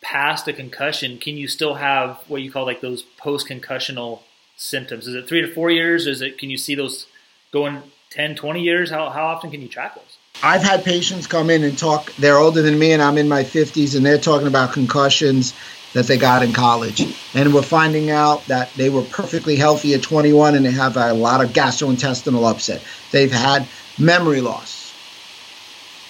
past 0.06 0.46
a 0.46 0.52
concussion 0.52 1.18
can 1.18 1.36
you 1.36 1.48
still 1.48 1.74
have 1.74 2.22
what 2.28 2.40
you 2.40 2.52
call 2.52 2.64
like 2.64 2.80
those 2.80 3.02
post-concussional 3.02 4.20
symptoms? 4.56 5.08
Is 5.08 5.14
it 5.16 5.26
three 5.26 5.40
to 5.40 5.52
four 5.52 5.68
years? 5.68 6.06
Is 6.06 6.22
it 6.22 6.38
can 6.38 6.48
you 6.48 6.56
see 6.56 6.76
those 6.76 7.06
going 7.52 7.82
10, 8.10 8.36
20 8.36 8.62
years? 8.62 8.88
How, 8.88 9.10
how 9.10 9.26
often 9.26 9.50
can 9.50 9.60
you 9.60 9.68
track 9.68 9.96
those? 9.96 10.18
I've 10.42 10.62
had 10.62 10.84
patients 10.84 11.26
come 11.26 11.50
in 11.50 11.64
and 11.64 11.76
talk. 11.76 12.12
They're 12.16 12.38
older 12.38 12.62
than 12.62 12.78
me, 12.78 12.92
and 12.92 13.02
I'm 13.02 13.18
in 13.18 13.28
my 13.28 13.42
50s, 13.42 13.96
and 13.96 14.04
they're 14.04 14.18
talking 14.18 14.46
about 14.46 14.74
concussions 14.74 15.54
that 15.94 16.06
they 16.06 16.18
got 16.18 16.42
in 16.42 16.52
college. 16.52 17.00
And 17.34 17.54
we're 17.54 17.62
finding 17.62 18.10
out 18.10 18.44
that 18.46 18.72
they 18.74 18.90
were 18.90 19.02
perfectly 19.02 19.56
healthy 19.56 19.94
at 19.94 20.02
21 20.02 20.54
and 20.54 20.66
they 20.66 20.70
have 20.70 20.96
a 20.98 21.14
lot 21.14 21.42
of 21.42 21.50
gastrointestinal 21.54 22.48
upset. 22.50 22.82
They've 23.12 23.32
had 23.32 23.66
memory 23.98 24.42
loss, 24.42 24.75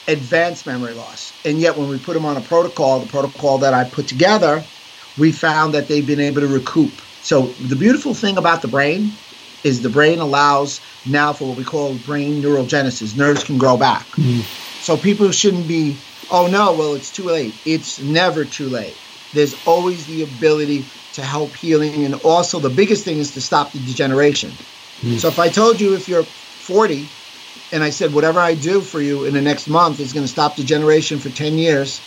advanced 0.09 0.67
memory 0.67 0.95
loss. 0.95 1.33
And 1.45 1.61
yet, 1.61 1.77
when 1.77 1.89
we 1.89 1.99
put 1.99 2.15
them 2.15 2.25
on 2.25 2.37
a 2.37 2.41
protocol, 2.41 3.01
the 3.01 3.07
protocol 3.07 3.59
that 3.59 3.75
I 3.75 3.85
put 3.85 4.07
together, 4.07 4.63
we 5.19 5.33
found 5.33 5.75
that 5.75 5.89
they've 5.89 6.07
been 6.07 6.21
able 6.21 6.43
to 6.43 6.49
recoup. 6.49 6.93
So, 7.23 7.47
the 7.47 7.77
beautiful 7.77 8.15
thing 8.15 8.39
about 8.39 8.63
the 8.63 8.69
brain 8.69 9.11
is 9.65 9.83
the 9.83 9.91
brain 9.91 10.21
allows 10.21 10.81
now 11.07 11.33
for 11.33 11.47
what 11.47 11.57
we 11.57 11.65
call 11.65 11.95
brain 11.95 12.43
neurogenesis. 12.43 13.17
Nerves 13.17 13.43
can 13.43 13.59
grow 13.59 13.77
back. 13.77 14.07
Mm. 14.13 14.43
So, 14.85 14.97
people 14.97 15.31
shouldn't 15.33 15.67
be, 15.67 15.97
oh 16.31 16.47
no, 16.47 16.73
well, 16.73 16.95
it's 16.95 17.11
too 17.11 17.25
late. 17.25 17.53
It's 17.65 18.01
never 18.01 18.45
too 18.45 18.69
late 18.69 18.95
there's 19.37 19.55
always 19.67 20.07
the 20.07 20.23
ability 20.23 20.83
to 21.13 21.23
help 21.23 21.55
healing. 21.57 22.05
And 22.05 22.15
also, 22.17 22.59
the 22.59 22.71
biggest 22.71 23.05
thing 23.05 23.19
is 23.19 23.33
to 23.35 23.41
stop 23.41 23.73
the 23.73 23.79
degeneration. 23.81 24.51
Mm. 25.03 25.21
So, 25.21 25.29
if 25.29 25.39
I 25.39 25.49
told 25.49 25.81
you 25.81 25.95
if 25.95 26.09
you're 26.09 26.25
40 26.25 27.07
and 27.73 27.83
I 27.83 27.91
said, 27.91 28.15
whatever 28.15 28.41
I 28.41 28.55
do 28.55 28.81
for 28.81 29.01
you 29.01 29.25
in 29.25 29.35
the 29.35 29.43
next 29.43 29.69
month 29.69 30.01
is 30.01 30.13
going 30.13 30.25
to 30.25 30.33
stop 30.33 30.57
degeneration 30.57 31.19
for 31.19 31.31
10 31.31 31.59
years, 31.59 32.01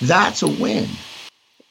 that's 0.00 0.42
a 0.42 0.48
win. 0.48 0.88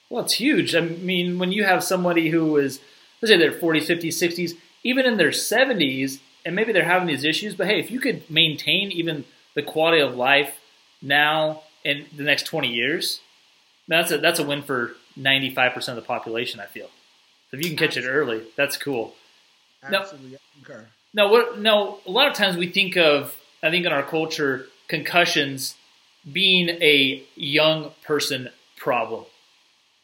Well, 0.10 0.24
it's 0.24 0.34
huge. 0.34 0.76
I 0.76 0.82
mean, 0.82 1.40
when 1.40 1.52
you 1.52 1.64
have 1.64 1.84
somebody 1.84 2.30
who 2.30 2.58
is, 2.58 2.80
let's 3.22 3.32
say 3.32 3.38
they're 3.38 3.52
40s, 3.52 3.88
50s, 3.88 4.08
60s, 4.08 4.54
even 4.84 5.06
in 5.06 5.18
their 5.18 5.32
70s, 5.32 6.20
and 6.46 6.56
maybe 6.56 6.72
they're 6.72 6.86
having 6.86 7.08
these 7.08 7.24
issues, 7.24 7.56
but 7.56 7.68
hey, 7.68 7.80
if 7.80 7.90
you 7.90 8.00
could 8.00 8.30
maintain 8.30 8.92
even 8.92 9.26
the 9.56 9.64
quality 9.64 10.02
of 10.02 10.16
life 10.16 10.60
now 11.02 11.64
in 11.84 12.06
the 12.16 12.24
next 12.24 12.44
20 12.44 12.68
years, 12.68 13.22
that's 13.88 14.12
a 14.12 14.18
that's 14.18 14.40
a 14.40 14.44
win 14.44 14.64
for 14.64 14.96
ninety 15.16 15.54
five 15.54 15.74
percent 15.74 15.98
of 15.98 16.04
the 16.04 16.08
population. 16.08 16.60
I 16.60 16.66
feel. 16.66 16.90
So 17.52 17.58
if 17.58 17.64
you 17.64 17.70
can 17.70 17.78
catch 17.78 17.98
Absolutely. 17.98 18.10
it 18.10 18.14
early, 18.14 18.44
that's 18.56 18.78
cool. 18.78 19.16
Absolutely. 19.84 20.40
Now, 20.68 20.76
now, 21.16 21.32
what? 21.32 21.60
Now, 21.60 22.00
a 22.06 22.12
lot 22.12 22.28
of 22.28 22.34
times 22.34 22.58
we 22.58 22.70
think 22.70 22.98
of, 22.98 23.34
I 23.64 23.72
think 23.72 23.86
in 23.86 23.94
our 23.94 24.04
culture, 24.04 24.68
concussions 24.90 25.76
being 26.30 26.68
a 26.70 27.24
young 27.36 27.92
person 28.04 28.50
problem, 28.76 29.24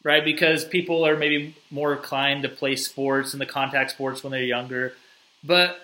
right? 0.02 0.24
Because 0.24 0.64
people 0.64 1.06
are 1.06 1.16
maybe 1.16 1.54
more 1.70 1.94
inclined 1.94 2.44
to 2.44 2.48
play 2.48 2.76
sports 2.76 3.34
and 3.34 3.40
the 3.42 3.46
contact 3.46 3.90
sports 3.90 4.24
when 4.24 4.30
they're 4.30 4.42
younger. 4.42 4.94
But 5.44 5.76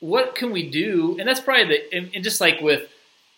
what 0.00 0.34
can 0.34 0.52
we 0.52 0.70
do? 0.70 1.16
And 1.18 1.28
that's 1.28 1.40
probably 1.40 1.64
the, 1.64 1.94
and, 1.94 2.10
and 2.14 2.24
just 2.24 2.40
like 2.40 2.62
with 2.62 2.88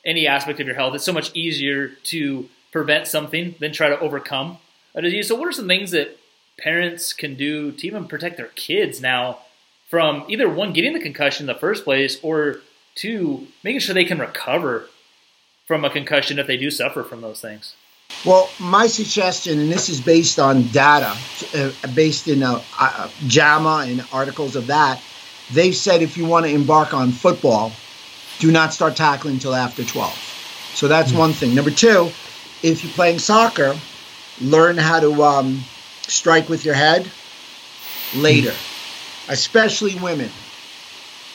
any 0.04 0.28
aspect 0.28 0.60
of 0.60 0.66
your 0.68 0.76
health, 0.76 0.94
it's 0.94 1.04
so 1.04 1.12
much 1.12 1.34
easier 1.34 1.88
to 2.04 2.48
prevent 2.70 3.08
something 3.08 3.56
than 3.58 3.72
try 3.72 3.88
to 3.88 3.98
overcome 3.98 4.58
a 4.94 5.02
disease. 5.02 5.26
So, 5.26 5.34
what 5.34 5.48
are 5.48 5.52
some 5.52 5.66
things 5.66 5.90
that 5.90 6.16
parents 6.58 7.12
can 7.12 7.34
do 7.34 7.72
to 7.72 7.86
even 7.88 8.06
protect 8.06 8.36
their 8.36 8.46
kids 8.54 9.00
now 9.00 9.38
from 9.88 10.24
either 10.28 10.48
one 10.48 10.72
getting 10.72 10.92
the 10.92 11.00
concussion 11.00 11.48
in 11.48 11.54
the 11.54 11.58
first 11.58 11.84
place, 11.84 12.18
or 12.22 12.60
two 12.94 13.46
making 13.62 13.80
sure 13.80 13.94
they 13.94 14.04
can 14.04 14.18
recover 14.18 14.88
from 15.66 15.84
a 15.84 15.90
concussion 15.90 16.38
if 16.38 16.46
they 16.46 16.56
do 16.56 16.70
suffer 16.70 17.02
from 17.02 17.20
those 17.20 17.40
things? 17.40 17.74
Well, 18.24 18.48
my 18.58 18.86
suggestion, 18.86 19.58
and 19.58 19.70
this 19.70 19.88
is 19.88 20.00
based 20.00 20.38
on 20.38 20.62
data, 20.68 21.14
uh, 21.54 21.70
based 21.94 22.28
in 22.28 22.42
uh, 22.42 22.62
uh, 22.78 23.08
JAMA 23.26 23.84
and 23.88 24.04
articles 24.12 24.56
of 24.56 24.68
that, 24.68 25.02
they've 25.52 25.76
said 25.76 26.02
if 26.02 26.16
you 26.16 26.24
want 26.24 26.46
to 26.46 26.52
embark 26.52 26.94
on 26.94 27.12
football, 27.12 27.72
do 28.38 28.50
not 28.50 28.72
start 28.72 28.96
tackling 28.96 29.34
until 29.34 29.54
after 29.54 29.84
12. 29.84 30.12
So 30.74 30.88
that's 30.88 31.10
mm-hmm. 31.10 31.18
one 31.18 31.32
thing. 31.32 31.54
Number 31.54 31.70
two, 31.70 32.10
if 32.62 32.82
you're 32.82 32.92
playing 32.92 33.18
soccer, 33.18 33.76
learn 34.40 34.76
how 34.76 35.00
to 35.00 35.22
um, 35.22 35.60
strike 36.02 36.48
with 36.48 36.64
your 36.64 36.74
head 36.74 37.10
later, 38.16 38.52
especially 39.28 39.94
women. 39.94 40.32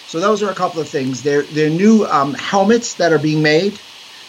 So 0.05 0.19
those 0.19 0.41
are 0.41 0.50
a 0.50 0.55
couple 0.55 0.81
of 0.81 0.89
things. 0.89 1.22
There, 1.22 1.43
there 1.43 1.67
are 1.67 1.69
new 1.69 2.03
um, 2.03 2.34
helmets 2.34 2.96
that 2.96 3.13
are 3.13 3.19
being 3.19 3.43
made. 3.43 3.79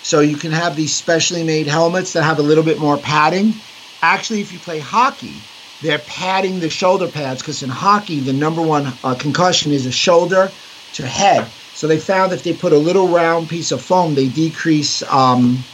So 0.03 0.21
you 0.21 0.37
can 0.37 0.53
have 0.53 0.77
these 0.77 0.95
specially 0.95 1.45
made 1.45 1.67
helmets 1.67 2.13
that 2.15 2.23
have 2.23 2.39
a 2.39 2.43
little 2.43 2.65
bit 2.65 2.79
more 2.79 2.99
padding. 2.99 3.63
Actually, 4.03 4.41
if 4.41 4.53
you 4.53 4.61
play 4.61 4.79
hockey, 4.79 5.45
they're 5.81 5.99
padding 5.99 6.59
the 6.59 6.71
shoulder 6.71 7.09
pads 7.09 7.43
because 7.43 7.63
in 7.63 7.71
hockey, 7.71 8.21
the 8.21 8.33
number 8.33 8.63
one 8.63 8.99
uh, 9.03 9.15
concussion 9.15 9.73
is 9.73 9.87
a 9.87 9.91
shoulder 9.91 10.53
to 10.93 11.07
head. 11.07 11.51
So 11.73 11.87
they 11.87 11.99
found 11.99 12.33
if 12.33 12.43
they 12.43 12.53
put 12.53 12.73
a 12.73 12.79
little 12.79 13.09
round 13.09 13.49
piece 13.49 13.73
of 13.73 13.83
foam, 13.83 14.15
they 14.15 14.29
decrease 14.29 15.03
um, 15.03 15.65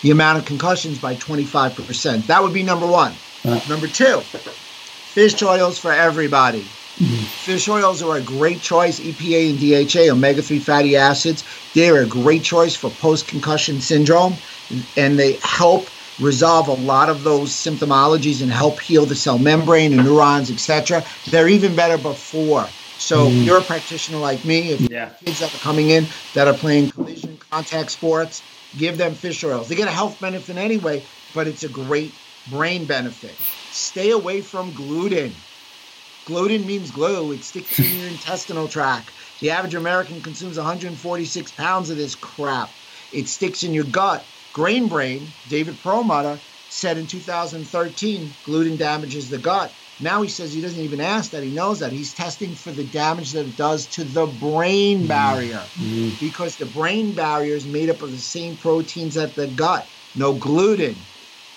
the 0.00 0.10
amount 0.10 0.38
of 0.38 0.44
concussions 0.44 0.98
by 0.98 1.16
25%. 1.16 2.26
That 2.26 2.42
would 2.42 2.52
be 2.52 2.62
number 2.62 2.86
one. 2.86 3.18
Number 3.68 3.88
two, 3.88 4.22
fish 5.14 5.42
oils 5.42 5.78
for 5.78 5.92
everybody. 5.92 6.70
Mm-hmm. 6.96 7.24
Fish 7.24 7.68
oils 7.68 8.02
are 8.02 8.16
a 8.16 8.20
great 8.20 8.60
choice. 8.60 9.00
EPA 9.00 9.50
and 9.50 9.90
DHA, 9.90 10.12
omega 10.12 10.42
3 10.42 10.58
fatty 10.60 10.96
acids, 10.96 11.44
they're 11.74 12.02
a 12.02 12.06
great 12.06 12.42
choice 12.42 12.76
for 12.76 12.88
post 12.88 13.26
concussion 13.26 13.80
syndrome, 13.80 14.34
and 14.96 15.18
they 15.18 15.38
help 15.42 15.88
resolve 16.20 16.68
a 16.68 16.74
lot 16.74 17.08
of 17.08 17.24
those 17.24 17.50
symptomologies 17.50 18.42
and 18.42 18.52
help 18.52 18.78
heal 18.80 19.04
the 19.06 19.16
cell 19.16 19.38
membrane 19.38 19.92
and 19.92 20.04
neurons, 20.04 20.50
etc. 20.50 21.04
They're 21.30 21.48
even 21.48 21.74
better 21.74 21.98
before. 21.98 22.68
So 22.98 23.26
mm. 23.26 23.44
you're 23.44 23.58
a 23.58 23.62
practitioner 23.62 24.18
like 24.18 24.44
me. 24.44 24.70
If 24.70 24.80
yeah. 24.82 25.10
kids 25.24 25.40
that 25.40 25.52
are 25.52 25.58
coming 25.58 25.90
in 25.90 26.06
that 26.34 26.46
are 26.46 26.54
playing 26.54 26.90
collision 26.90 27.38
contact 27.50 27.90
sports, 27.90 28.42
give 28.78 28.98
them 28.98 29.14
fish 29.14 29.42
oils. 29.42 29.68
They 29.68 29.74
get 29.74 29.88
a 29.88 29.92
health 29.92 30.20
benefit 30.20 30.56
anyway, 30.56 31.02
but 31.34 31.46
it's 31.46 31.64
a 31.64 31.68
great 31.68 32.14
brain 32.50 32.84
benefit. 32.84 33.34
Stay 33.72 34.10
away 34.10 34.40
from 34.40 34.72
gluten. 34.72 35.34
Gluten 36.26 36.66
means 36.66 36.90
glue, 36.90 37.32
it 37.32 37.44
sticks 37.44 37.78
in 37.78 37.98
your 37.98 38.08
intestinal 38.08 38.68
tract. 38.68 39.10
The 39.40 39.50
average 39.50 39.74
American 39.74 40.22
consumes 40.22 40.56
146 40.56 41.52
pounds 41.52 41.90
of 41.90 41.96
this 41.96 42.14
crap. 42.14 42.70
It 43.12 43.28
sticks 43.28 43.62
in 43.62 43.74
your 43.74 43.84
gut. 43.84 44.24
Grain 44.52 44.88
Brain, 44.88 45.26
David 45.48 45.78
Perlmutter, 45.82 46.38
said 46.70 46.96
in 46.96 47.06
2013 47.06 48.32
gluten 48.44 48.76
damages 48.76 49.28
the 49.28 49.38
gut. 49.38 49.72
Now 50.00 50.22
he 50.22 50.28
says 50.28 50.52
he 50.52 50.60
doesn't 50.60 50.82
even 50.82 51.00
ask 51.00 51.30
that. 51.30 51.42
He 51.42 51.50
knows 51.50 51.80
that. 51.80 51.92
He's 51.92 52.12
testing 52.12 52.54
for 52.54 52.72
the 52.72 52.84
damage 52.84 53.32
that 53.32 53.46
it 53.46 53.56
does 53.56 53.86
to 53.88 54.04
the 54.04 54.26
brain 54.26 55.06
barrier 55.06 55.62
mm-hmm. 55.74 56.24
because 56.24 56.56
the 56.56 56.66
brain 56.66 57.12
barrier 57.12 57.54
is 57.54 57.66
made 57.66 57.90
up 57.90 58.02
of 58.02 58.10
the 58.10 58.18
same 58.18 58.56
proteins 58.56 59.14
that 59.14 59.34
the 59.34 59.46
gut. 59.46 59.86
No 60.16 60.32
gluten, 60.32 60.96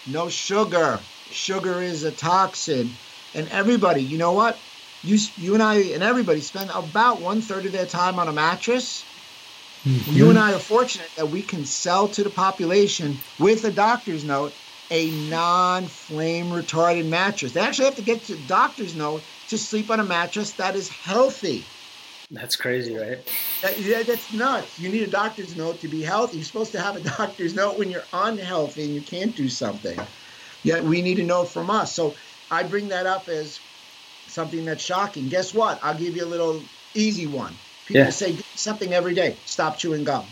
no 0.06 0.30
sugar. 0.30 1.00
Sugar 1.32 1.82
is 1.82 2.04
a 2.04 2.12
toxin. 2.12 2.92
And 3.38 3.48
everybody, 3.50 4.02
you 4.02 4.18
know 4.18 4.34
what? 4.34 4.58
You, 5.04 5.18
you 5.38 5.54
and 5.54 5.64
I 5.64 5.76
and 5.76 6.04
everybody 6.04 6.42
spend 6.42 6.72
about 6.74 7.22
one 7.22 7.42
third 7.42 7.66
of 7.66 7.72
their 7.72 7.86
time 7.86 8.20
on 8.20 8.28
a 8.28 8.34
mattress. 8.34 9.06
Mm-hmm. 9.84 10.12
You 10.12 10.30
and 10.30 10.40
I 10.40 10.54
are 10.54 10.60
fortunate 10.60 11.10
that 11.16 11.30
we 11.30 11.44
can 11.44 11.66
sell 11.66 12.08
to 12.10 12.24
the 12.24 12.30
population 12.30 13.20
with 13.40 13.64
a 13.64 13.72
doctor's 13.72 14.26
note 14.26 14.54
a 14.90 15.12
non-flame 15.30 16.48
retardant 16.48 17.08
mattress. 17.08 17.52
They 17.52 17.60
actually 17.60 17.86
have 17.86 17.96
to 17.96 18.02
get 18.02 18.24
to 18.26 18.36
doctor's 18.48 18.96
note 18.96 19.22
to 19.50 19.58
sleep 19.58 19.90
on 19.90 20.00
a 20.00 20.04
mattress 20.04 20.54
that 20.54 20.76
is 20.76 20.90
healthy. 20.90 21.66
That's 22.32 22.56
crazy, 22.56 22.96
right? 22.96 23.20
That, 23.62 23.80
yeah, 23.80 24.04
that's 24.04 24.34
nuts. 24.34 24.80
You 24.80 24.90
need 24.90 25.04
a 25.04 25.12
doctor's 25.12 25.56
note 25.56 25.80
to 25.82 25.88
be 25.88 26.02
healthy. 26.02 26.38
You're 26.38 26.46
supposed 26.46 26.74
to 26.74 26.82
have 26.82 26.96
a 26.96 27.00
doctor's 27.18 27.54
note 27.54 27.78
when 27.78 27.90
you're 27.90 28.04
unhealthy 28.12 28.86
and 28.86 28.96
you 28.96 29.02
can't 29.02 29.36
do 29.36 29.50
something. 29.50 30.00
Yeah, 30.64 30.82
we 30.82 31.02
need 31.02 31.20
a 31.20 31.24
note 31.24 31.50
from 31.50 31.70
us. 31.70 31.94
So 31.94 32.16
I 32.50 32.64
bring 32.64 32.90
that 32.90 33.06
up 33.06 33.28
as 33.30 33.60
something 34.28 34.66
that's 34.66 34.84
shocking. 34.84 35.30
Guess 35.30 35.54
what? 35.54 35.80
I'll 35.84 35.98
give 35.98 36.16
you 36.16 36.24
a 36.24 36.28
little 36.28 36.62
easy 36.94 37.26
one. 37.26 37.54
People 37.86 38.04
yeah. 38.04 38.10
say 38.10 38.38
something 38.56 38.94
every 38.94 39.14
day. 39.14 39.38
Stop 39.46 39.78
chewing 39.78 40.04
gum. 40.04 40.26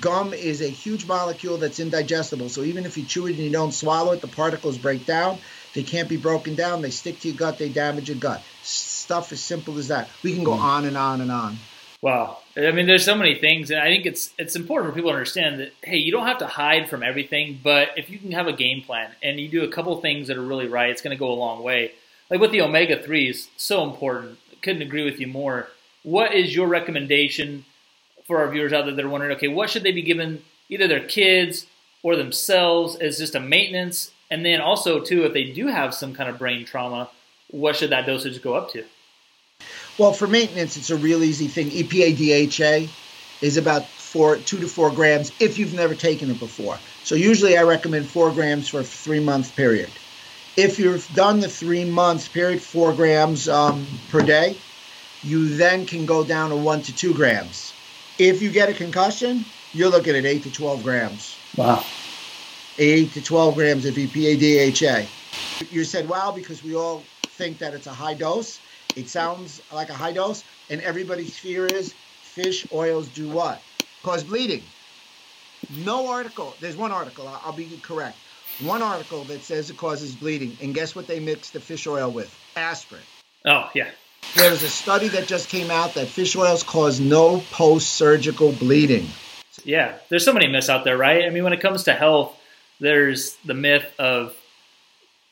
Gum 0.00 0.32
is 0.32 0.62
a 0.62 0.68
huge 0.68 1.06
molecule 1.06 1.58
that's 1.58 1.80
indigestible. 1.80 2.48
So 2.48 2.62
even 2.62 2.86
if 2.86 2.96
you 2.96 3.04
chew 3.04 3.26
it 3.26 3.32
and 3.32 3.40
you 3.40 3.50
don't 3.50 3.72
swallow 3.72 4.12
it, 4.12 4.20
the 4.20 4.28
particles 4.28 4.78
break 4.78 5.04
down. 5.04 5.40
They 5.74 5.82
can't 5.82 6.08
be 6.08 6.16
broken 6.16 6.54
down. 6.54 6.82
They 6.82 6.90
stick 6.90 7.18
to 7.20 7.28
your 7.28 7.36
gut. 7.36 7.58
They 7.58 7.68
damage 7.68 8.08
your 8.08 8.18
gut. 8.18 8.42
Stuff 8.62 9.32
as 9.32 9.42
simple 9.42 9.78
as 9.78 9.88
that. 9.88 10.10
We 10.22 10.34
can 10.34 10.44
go 10.44 10.54
hmm. 10.54 10.62
on 10.62 10.84
and 10.84 10.96
on 10.96 11.20
and 11.20 11.32
on. 11.32 11.58
Wow. 12.02 12.38
I 12.56 12.72
mean, 12.72 12.86
there's 12.86 13.04
so 13.04 13.14
many 13.14 13.36
things, 13.36 13.70
and 13.70 13.80
I 13.80 13.86
think 13.86 14.06
it's 14.06 14.34
it's 14.36 14.56
important 14.56 14.92
for 14.92 14.96
people 14.96 15.10
to 15.12 15.16
understand 15.16 15.60
that 15.60 15.72
hey, 15.82 15.98
you 15.98 16.10
don't 16.10 16.26
have 16.26 16.38
to 16.38 16.48
hide 16.48 16.90
from 16.90 17.02
everything, 17.04 17.60
but 17.62 17.90
if 17.96 18.10
you 18.10 18.18
can 18.18 18.32
have 18.32 18.48
a 18.48 18.52
game 18.52 18.82
plan 18.82 19.12
and 19.22 19.38
you 19.38 19.48
do 19.48 19.62
a 19.62 19.68
couple 19.68 19.98
things 20.00 20.26
that 20.28 20.36
are 20.36 20.42
really 20.42 20.66
right, 20.66 20.90
it's 20.90 21.00
going 21.00 21.16
to 21.16 21.20
go 21.20 21.30
a 21.30 21.34
long 21.34 21.62
way. 21.62 21.92
Like 22.28 22.40
with 22.40 22.50
the 22.50 22.62
omega 22.62 23.00
threes, 23.00 23.48
so 23.56 23.84
important. 23.84 24.38
Couldn't 24.62 24.82
agree 24.82 25.04
with 25.04 25.20
you 25.20 25.28
more. 25.28 25.68
What 26.02 26.34
is 26.34 26.54
your 26.54 26.66
recommendation 26.66 27.64
for 28.26 28.38
our 28.38 28.50
viewers 28.50 28.72
out 28.72 28.86
there 28.86 28.94
that 28.94 29.04
are 29.04 29.08
wondering, 29.08 29.36
okay, 29.36 29.48
what 29.48 29.70
should 29.70 29.82
they 29.82 29.92
be 29.92 30.02
given 30.02 30.42
either 30.68 30.88
their 30.88 31.04
kids 31.06 31.66
or 32.02 32.16
themselves 32.16 32.96
as 32.96 33.18
just 33.18 33.34
a 33.34 33.40
maintenance? 33.40 34.10
And 34.30 34.44
then 34.44 34.60
also, 34.60 35.00
too, 35.00 35.24
if 35.24 35.32
they 35.32 35.44
do 35.44 35.68
have 35.68 35.94
some 35.94 36.14
kind 36.14 36.28
of 36.28 36.38
brain 36.38 36.64
trauma, 36.64 37.10
what 37.50 37.76
should 37.76 37.90
that 37.90 38.06
dosage 38.06 38.42
go 38.42 38.54
up 38.54 38.70
to? 38.70 38.84
Well, 39.98 40.12
for 40.12 40.26
maintenance, 40.26 40.76
it's 40.76 40.90
a 40.90 40.96
real 40.96 41.22
easy 41.22 41.48
thing. 41.48 41.70
EPA 41.70 42.16
DHA 42.16 42.92
is 43.40 43.56
about 43.56 43.84
four, 43.84 44.36
two 44.36 44.58
to 44.60 44.68
four 44.68 44.90
grams 44.90 45.32
if 45.40 45.58
you've 45.58 45.74
never 45.74 45.94
taken 45.94 46.30
it 46.30 46.38
before. 46.38 46.78
So 47.04 47.14
usually 47.14 47.58
I 47.58 47.62
recommend 47.62 48.06
four 48.06 48.30
grams 48.30 48.68
for 48.68 48.80
a 48.80 48.84
three 48.84 49.20
month 49.20 49.54
period. 49.56 49.90
If 50.56 50.78
you've 50.78 51.06
done 51.14 51.40
the 51.40 51.48
three 51.48 51.84
month 51.84 52.32
period, 52.32 52.62
four 52.62 52.92
grams 52.92 53.48
um, 53.48 53.86
per 54.10 54.20
day, 54.20 54.56
you 55.22 55.56
then 55.56 55.86
can 55.86 56.06
go 56.06 56.24
down 56.24 56.50
to 56.50 56.56
one 56.56 56.82
to 56.82 56.94
two 56.94 57.14
grams. 57.14 57.72
If 58.18 58.42
you 58.42 58.50
get 58.50 58.68
a 58.68 58.74
concussion, 58.74 59.44
you're 59.72 59.90
looking 59.90 60.16
at 60.16 60.24
8 60.24 60.42
to 60.42 60.50
12 60.50 60.82
grams. 60.82 61.36
Wow. 61.56 61.84
8 62.78 63.12
to 63.12 63.22
12 63.22 63.54
grams 63.54 63.86
of 63.86 63.94
EPA 63.94 64.38
DHA. 64.38 65.08
You 65.70 65.84
said, 65.84 66.08
wow, 66.08 66.32
because 66.32 66.62
we 66.62 66.74
all 66.74 67.02
think 67.22 67.58
that 67.58 67.74
it's 67.74 67.86
a 67.86 67.92
high 67.92 68.14
dose. 68.14 68.60
It 68.96 69.08
sounds 69.08 69.62
like 69.72 69.88
a 69.88 69.94
high 69.94 70.12
dose, 70.12 70.44
and 70.70 70.80
everybody's 70.82 71.38
fear 71.38 71.66
is 71.66 71.94
fish 72.22 72.66
oils 72.72 73.08
do 73.08 73.28
what? 73.28 73.60
Cause 74.02 74.24
bleeding. 74.24 74.62
No 75.84 76.08
article, 76.08 76.54
there's 76.60 76.76
one 76.76 76.92
article, 76.92 77.28
I'll 77.28 77.52
be 77.52 77.68
correct. 77.82 78.16
One 78.60 78.82
article 78.82 79.24
that 79.24 79.42
says 79.42 79.70
it 79.70 79.76
causes 79.76 80.14
bleeding, 80.14 80.56
and 80.60 80.74
guess 80.74 80.94
what 80.94 81.06
they 81.06 81.20
mix 81.20 81.50
the 81.50 81.60
fish 81.60 81.86
oil 81.86 82.10
with? 82.10 82.34
Aspirin. 82.56 83.02
Oh, 83.46 83.70
yeah. 83.74 83.90
There 84.36 84.50
was 84.50 84.62
a 84.62 84.68
study 84.68 85.08
that 85.08 85.26
just 85.26 85.48
came 85.48 85.70
out 85.70 85.94
that 85.94 86.08
fish 86.08 86.36
oils 86.36 86.62
cause 86.62 87.00
no 87.00 87.42
post 87.50 87.94
surgical 87.94 88.52
bleeding. 88.52 89.06
Yeah, 89.64 89.98
there's 90.08 90.24
so 90.24 90.32
many 90.32 90.48
myths 90.48 90.68
out 90.68 90.84
there, 90.84 90.96
right? 90.96 91.24
I 91.24 91.30
mean, 91.30 91.44
when 91.44 91.52
it 91.52 91.60
comes 91.60 91.84
to 91.84 91.92
health, 91.92 92.36
there's 92.80 93.36
the 93.44 93.54
myth 93.54 93.86
of 93.98 94.34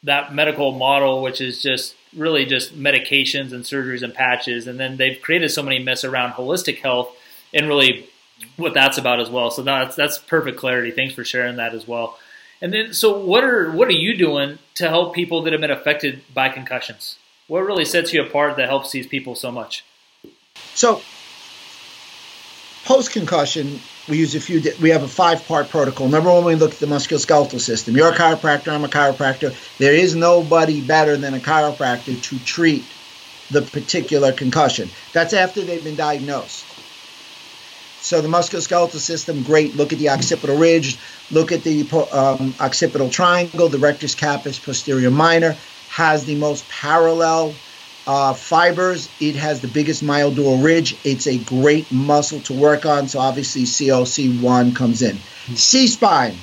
that 0.04 0.34
medical 0.34 0.72
model, 0.72 1.22
which 1.22 1.40
is 1.40 1.62
just 1.62 1.94
really 2.16 2.44
just 2.44 2.78
medications 2.78 3.52
and 3.52 3.64
surgeries 3.64 4.02
and 4.02 4.14
patches. 4.14 4.66
And 4.66 4.78
then 4.78 4.96
they've 4.96 5.20
created 5.20 5.50
so 5.50 5.62
many 5.62 5.78
myths 5.78 6.04
around 6.04 6.32
holistic 6.32 6.78
health 6.78 7.14
and 7.52 7.68
really 7.68 8.08
what 8.56 8.74
that's 8.74 8.98
about 8.98 9.20
as 9.20 9.30
well. 9.30 9.50
So 9.50 9.62
that's 9.62 9.96
that's 9.96 10.18
perfect 10.18 10.58
clarity. 10.58 10.90
Thanks 10.90 11.14
for 11.14 11.24
sharing 11.24 11.56
that 11.56 11.74
as 11.74 11.86
well. 11.86 12.18
And 12.62 12.72
then, 12.72 12.92
so 12.92 13.18
what 13.18 13.44
are 13.44 13.70
what 13.70 13.88
are 13.88 13.92
you 13.92 14.16
doing 14.16 14.58
to 14.74 14.88
help 14.88 15.14
people 15.14 15.42
that 15.42 15.52
have 15.52 15.60
been 15.60 15.70
affected 15.70 16.22
by 16.34 16.48
concussions? 16.48 17.16
what 17.50 17.66
really 17.66 17.84
sets 17.84 18.12
you 18.12 18.22
apart 18.22 18.56
that 18.56 18.68
helps 18.68 18.92
these 18.92 19.08
people 19.08 19.34
so 19.34 19.50
much? 19.50 19.84
So, 20.74 21.02
post 22.84 23.12
concussion, 23.12 23.80
we 24.08 24.18
use 24.18 24.34
a 24.34 24.40
few. 24.40 24.62
We 24.80 24.90
have 24.90 25.02
a 25.02 25.08
five 25.08 25.46
part 25.46 25.68
protocol. 25.68 26.08
Number 26.08 26.32
one, 26.32 26.44
we 26.44 26.54
look 26.54 26.72
at 26.72 26.78
the 26.78 26.86
musculoskeletal 26.86 27.60
system? 27.60 27.96
You're 27.96 28.12
a 28.12 28.16
chiropractor. 28.16 28.68
I'm 28.68 28.84
a 28.84 28.88
chiropractor. 28.88 29.54
There 29.78 29.94
is 29.94 30.14
nobody 30.14 30.80
better 30.80 31.16
than 31.16 31.34
a 31.34 31.38
chiropractor 31.38 32.20
to 32.20 32.38
treat 32.40 32.84
the 33.50 33.62
particular 33.62 34.32
concussion. 34.32 34.88
That's 35.12 35.32
after 35.32 35.62
they've 35.62 35.82
been 35.82 35.96
diagnosed. 35.96 36.64
So 38.00 38.20
the 38.22 38.28
musculoskeletal 38.28 38.98
system, 38.98 39.42
great. 39.42 39.76
Look 39.76 39.92
at 39.92 39.98
the 39.98 40.08
occipital 40.08 40.56
ridge. 40.56 40.98
Look 41.30 41.52
at 41.52 41.62
the 41.62 41.86
um, 42.12 42.54
occipital 42.58 43.10
triangle, 43.10 43.68
the 43.68 43.78
rectus 43.78 44.14
caput 44.14 44.60
posterior 44.64 45.10
minor 45.10 45.56
has 45.90 46.24
the 46.24 46.36
most 46.36 46.68
parallel 46.68 47.52
uh, 48.10 48.34
fibers. 48.34 49.08
It 49.20 49.36
has 49.36 49.60
the 49.60 49.68
biggest 49.68 50.02
myodural 50.02 50.60
bridge. 50.60 50.96
It's 51.04 51.28
a 51.28 51.38
great 51.38 51.92
muscle 51.92 52.40
to 52.40 52.52
work 52.52 52.84
on. 52.84 53.06
So 53.06 53.20
obviously 53.20 53.62
COC1 53.62 54.74
comes 54.74 55.00
in. 55.02 55.16
C 55.54 55.86
spine. 55.86 56.34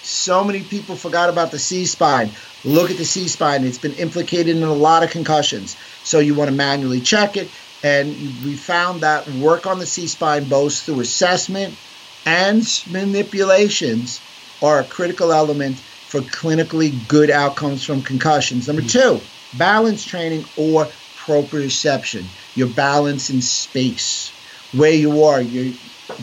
So 0.00 0.42
many 0.42 0.62
people 0.62 0.96
forgot 0.96 1.28
about 1.28 1.50
the 1.50 1.58
C 1.58 1.84
spine. 1.84 2.30
Look 2.64 2.90
at 2.90 2.96
the 2.96 3.04
C 3.04 3.28
spine. 3.28 3.64
It's 3.64 3.76
been 3.76 3.92
implicated 3.92 4.56
in 4.56 4.62
a 4.62 4.72
lot 4.72 5.02
of 5.02 5.10
concussions. 5.10 5.76
So 6.02 6.18
you 6.18 6.34
want 6.34 6.48
to 6.48 6.56
manually 6.56 7.02
check 7.02 7.36
it. 7.36 7.50
And 7.84 8.08
we 8.42 8.56
found 8.56 9.02
that 9.02 9.28
work 9.28 9.66
on 9.66 9.78
the 9.78 9.86
C 9.86 10.06
spine 10.06 10.44
both 10.44 10.78
through 10.78 11.00
assessment 11.00 11.76
and 12.24 12.64
manipulations 12.90 14.22
are 14.62 14.80
a 14.80 14.84
critical 14.84 15.30
element 15.30 15.76
for 15.76 16.22
clinically 16.22 17.06
good 17.06 17.30
outcomes 17.30 17.84
from 17.84 18.00
concussions. 18.00 18.66
Number 18.66 18.80
two, 18.80 19.20
balance 19.52 20.04
training 20.04 20.44
or 20.56 20.92
proprioception. 21.16 22.30
Your 22.54 22.68
balance 22.68 23.30
in 23.30 23.40
space, 23.40 24.32
where 24.72 24.92
you 24.92 25.24
are, 25.24 25.40
your 25.40 25.74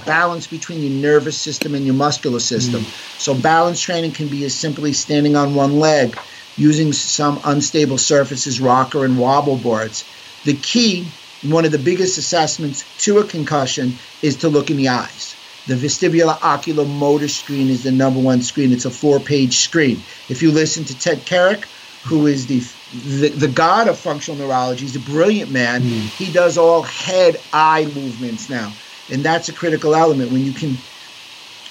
balance 0.05 0.47
between 0.47 0.81
your 0.81 0.91
nervous 0.91 1.41
system 1.41 1.75
and 1.75 1.85
your 1.85 1.95
muscular 1.95 2.39
system. 2.39 2.85
Mm. 2.85 2.93
So, 3.17 3.33
balance 3.33 3.81
training 3.81 4.13
can 4.13 4.29
be 4.29 4.43
as 4.45 4.59
simply 4.59 4.93
standing 4.93 5.35
on 5.35 5.55
one 5.55 5.73
leg, 5.73 6.17
using 6.55 6.93
some 6.93 7.41
unstable 7.43 7.97
surfaces, 7.97 8.61
rocker 8.61 9.03
and 9.03 9.17
wobble 9.17 9.57
boards. 9.57 10.05
The 10.45 10.55
key, 10.55 11.11
one 11.41 11.65
of 11.65 11.71
the 11.71 11.79
biggest 11.79 12.17
assessments 12.17 12.85
to 12.99 13.17
a 13.19 13.25
concussion, 13.25 13.99
is 14.21 14.37
to 14.37 14.49
look 14.49 14.69
in 14.69 14.77
the 14.77 14.89
eyes. 14.89 15.35
The 15.65 15.75
vestibular 15.75 16.37
ocular 16.41 16.85
motor 16.85 17.29
screen 17.29 17.69
is 17.69 17.83
the 17.83 17.91
number 17.91 18.19
one 18.19 18.41
screen. 18.41 18.73
It's 18.73 18.85
a 18.85 18.91
four 18.91 19.21
page 19.21 19.59
screen. 19.59 20.05
If 20.27 20.41
you 20.41 20.51
listen 20.51 20.85
to 20.85 20.97
Ted 20.97 21.25
Carrick, 21.25 21.69
who 22.03 22.27
is 22.27 22.47
the, 22.47 22.61
the, 22.93 23.29
the 23.29 23.47
god 23.47 23.87
of 23.87 23.99
functional 23.99 24.37
neurology, 24.37 24.85
he's 24.85 24.95
a 24.95 24.99
brilliant 24.99 25.51
man. 25.51 25.83
Mm. 25.83 26.13
He 26.15 26.29
does 26.29 26.57
all 26.57 26.83
head 26.83 27.37
eye 27.51 27.85
movements 27.85 28.49
now. 28.49 28.77
And 29.09 29.25
that's 29.25 29.49
a 29.49 29.53
critical 29.53 29.95
element. 29.95 30.31
When 30.31 30.43
you 30.43 30.53
can 30.53 30.83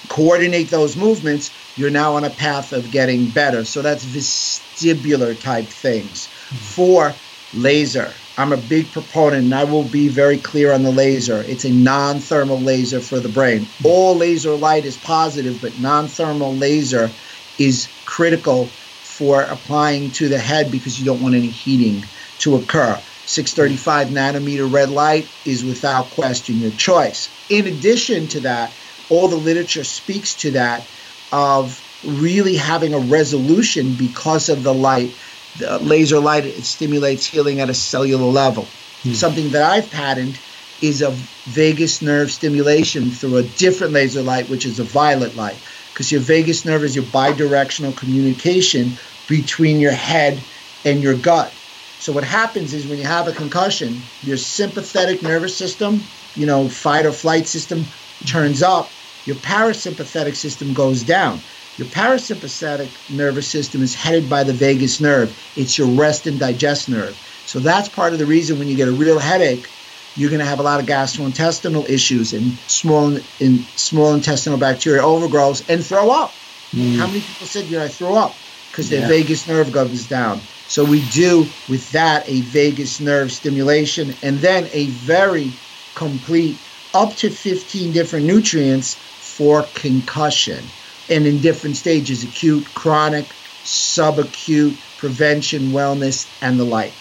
coordinate 0.09 0.69
those 0.69 0.97
movements, 0.97 1.51
you're 1.75 1.89
now 1.89 2.15
on 2.15 2.25
a 2.25 2.29
path 2.29 2.73
of 2.73 2.91
getting 2.91 3.31
better. 3.31 3.63
So 3.63 3.81
that's 3.81 4.05
vestibular 4.05 5.39
type 5.39 5.71
things. 5.71 6.27
Mm. 6.51 6.57
For 6.59 7.21
laser, 7.53 8.15
I'm 8.35 8.51
a 8.51 8.57
big 8.57 8.91
proponent, 8.91 9.43
and 9.43 9.55
I 9.55 9.63
will 9.63 9.85
be 9.85 10.09
very 10.09 10.39
clear 10.39 10.73
on 10.73 10.83
the 10.83 10.91
laser. 10.91 11.41
It's 11.43 11.65
a 11.65 11.71
non 11.71 12.19
thermal 12.19 12.61
laser 12.61 12.99
for 12.99 13.19
the 13.19 13.29
brain. 13.29 13.73
All 13.83 14.15
laser 14.15 14.55
light 14.55 14.85
is 14.85 14.97
positive, 14.97 15.61
but 15.61 15.77
non 15.79 16.09
thermal 16.09 16.57
laser 16.57 17.15
is 17.57 17.89
critical 18.05 18.75
for 19.13 19.41
applying 19.41 20.09
to 20.09 20.27
the 20.27 20.39
head 20.39 20.71
because 20.71 20.97
you 20.97 21.05
don't 21.05 21.21
want 21.21 21.35
any 21.35 21.51
heating 21.51 22.03
to 22.39 22.55
occur. 22.55 23.03
635 23.25 24.07
nanometer 24.07 24.69
red 24.69 24.89
light 24.89 25.29
is 25.45 25.63
without 25.63 26.09
question 26.09 26.59
your 26.59 26.71
choice. 26.71 27.29
In 27.47 27.67
addition 27.67 28.27
to 28.29 28.39
that, 28.41 28.75
all 29.09 29.27
the 29.27 29.37
literature 29.37 29.83
speaks 29.83 30.37
to 30.37 30.51
that 30.51 30.89
of 31.31 31.83
really 32.01 32.55
having 32.55 32.95
a 32.95 32.99
resolution 32.99 33.93
because 33.93 34.49
of 34.49 34.63
the 34.63 34.73
light. 34.73 35.13
The 35.55 35.77
laser 35.77 36.19
light 36.19 36.47
it 36.47 36.65
stimulates 36.65 37.27
healing 37.27 37.59
at 37.59 37.69
a 37.69 37.75
cellular 37.75 38.25
level. 38.25 38.73
Hmm. 39.03 39.13
Something 39.13 39.51
that 39.51 39.61
I've 39.61 39.91
patented 39.91 40.41
is 40.81 41.01
a 41.01 41.15
vagus 41.45 42.01
nerve 42.01 42.31
stimulation 42.31 43.11
through 43.11 43.37
a 43.37 43.43
different 43.43 43.93
laser 43.93 44.21
light, 44.21 44.49
which 44.49 44.65
is 44.65 44.79
a 44.79 44.83
violet 44.83 45.35
light, 45.35 45.61
because 45.93 46.11
your 46.11 46.21
vagus 46.21 46.65
nerve 46.65 46.83
is 46.83 46.95
your 46.95 47.05
bidirectional 47.05 47.95
communication 47.95 48.99
between 49.27 49.79
your 49.79 49.91
head 49.91 50.45
and 50.83 51.03
your 51.03 51.15
gut. 51.15 51.55
So 51.99 52.11
what 52.11 52.23
happens 52.25 52.73
is 52.73 52.87
when 52.87 52.97
you 52.97 53.05
have 53.05 53.27
a 53.27 53.33
concussion, 53.33 54.09
your 54.21 54.37
sympathetic 54.37 55.21
nervous 55.21 55.57
system, 55.57 56.09
you 56.35 56.45
know, 56.45 56.67
fight 56.67 57.05
or 57.05 57.13
flight 57.13 57.47
system 57.47 57.93
turns 58.25 58.61
up, 58.63 58.93
your 59.25 59.37
parasympathetic 59.37 60.35
system 60.35 60.73
goes 60.73 61.03
down. 61.03 61.45
Your 61.77 61.87
parasympathetic 61.87 62.97
nervous 63.07 63.49
system 63.49 63.81
is 63.81 63.95
headed 63.95 64.27
by 64.29 64.43
the 64.43 64.53
vagus 64.53 64.99
nerve. 64.99 65.39
It's 65.55 65.77
your 65.77 65.89
rest 65.89 66.27
and 66.27 66.39
digest 66.39 66.89
nerve. 66.89 67.19
So 67.45 67.59
that's 67.59 67.89
part 67.89 68.13
of 68.13 68.19
the 68.19 68.27
reason 68.27 68.59
when 68.59 68.67
you 68.67 68.75
get 68.75 68.89
a 68.89 68.93
real 68.93 69.19
headache, 69.19 69.69
you're 70.15 70.29
going 70.29 70.39
to 70.39 70.45
have 70.45 70.59
a 70.59 70.63
lot 70.63 70.79
of 70.79 70.85
gastrointestinal 70.85 71.89
issues 71.89 72.33
and 72.33 72.57
small 72.67 73.17
in 73.39 73.59
small 73.75 74.13
intestinal 74.13 74.59
bacteria 74.59 75.01
overgrowth 75.01 75.69
and 75.69 75.83
throw 75.83 76.11
up. 76.11 76.31
Mm. 76.71 76.97
How 76.97 77.07
many 77.07 77.21
people 77.21 77.47
said, 77.47 77.65
"You 77.65 77.77
know, 77.77 77.85
I 77.85 77.87
throw 77.87 78.15
up 78.15 78.35
because 78.71 78.89
their 78.89 79.01
yeah. 79.01 79.07
vagus 79.07 79.47
nerve 79.47 79.71
goes 79.71 80.07
down." 80.07 80.39
So 80.67 80.83
we 80.83 81.07
do 81.09 81.45
with 81.69 81.91
that 81.91 82.27
a 82.27 82.41
vagus 82.41 82.99
nerve 82.99 83.31
stimulation 83.31 84.15
and 84.23 84.39
then 84.39 84.67
a 84.71 84.87
very 84.87 85.51
complete 85.95 86.57
up 86.93 87.15
to 87.17 87.29
15 87.29 87.91
different 87.91 88.25
nutrients 88.25 88.95
for 88.95 89.63
concussion 89.75 90.63
and 91.09 91.25
in 91.25 91.41
different 91.41 91.75
stages 91.75 92.23
acute, 92.23 92.65
chronic, 92.73 93.25
subacute, 93.63 94.77
prevention, 94.97 95.71
wellness, 95.71 96.27
and 96.41 96.59
the 96.59 96.63
like. 96.63 96.93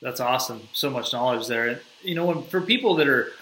That's 0.00 0.20
awesome. 0.20 0.68
So 0.72 0.90
much 0.90 1.12
knowledge 1.12 1.46
there. 1.46 1.80
You 2.04 2.14
know, 2.14 2.42
for 2.42 2.60
people 2.60 2.96
that 2.96 3.08
are 3.08 3.32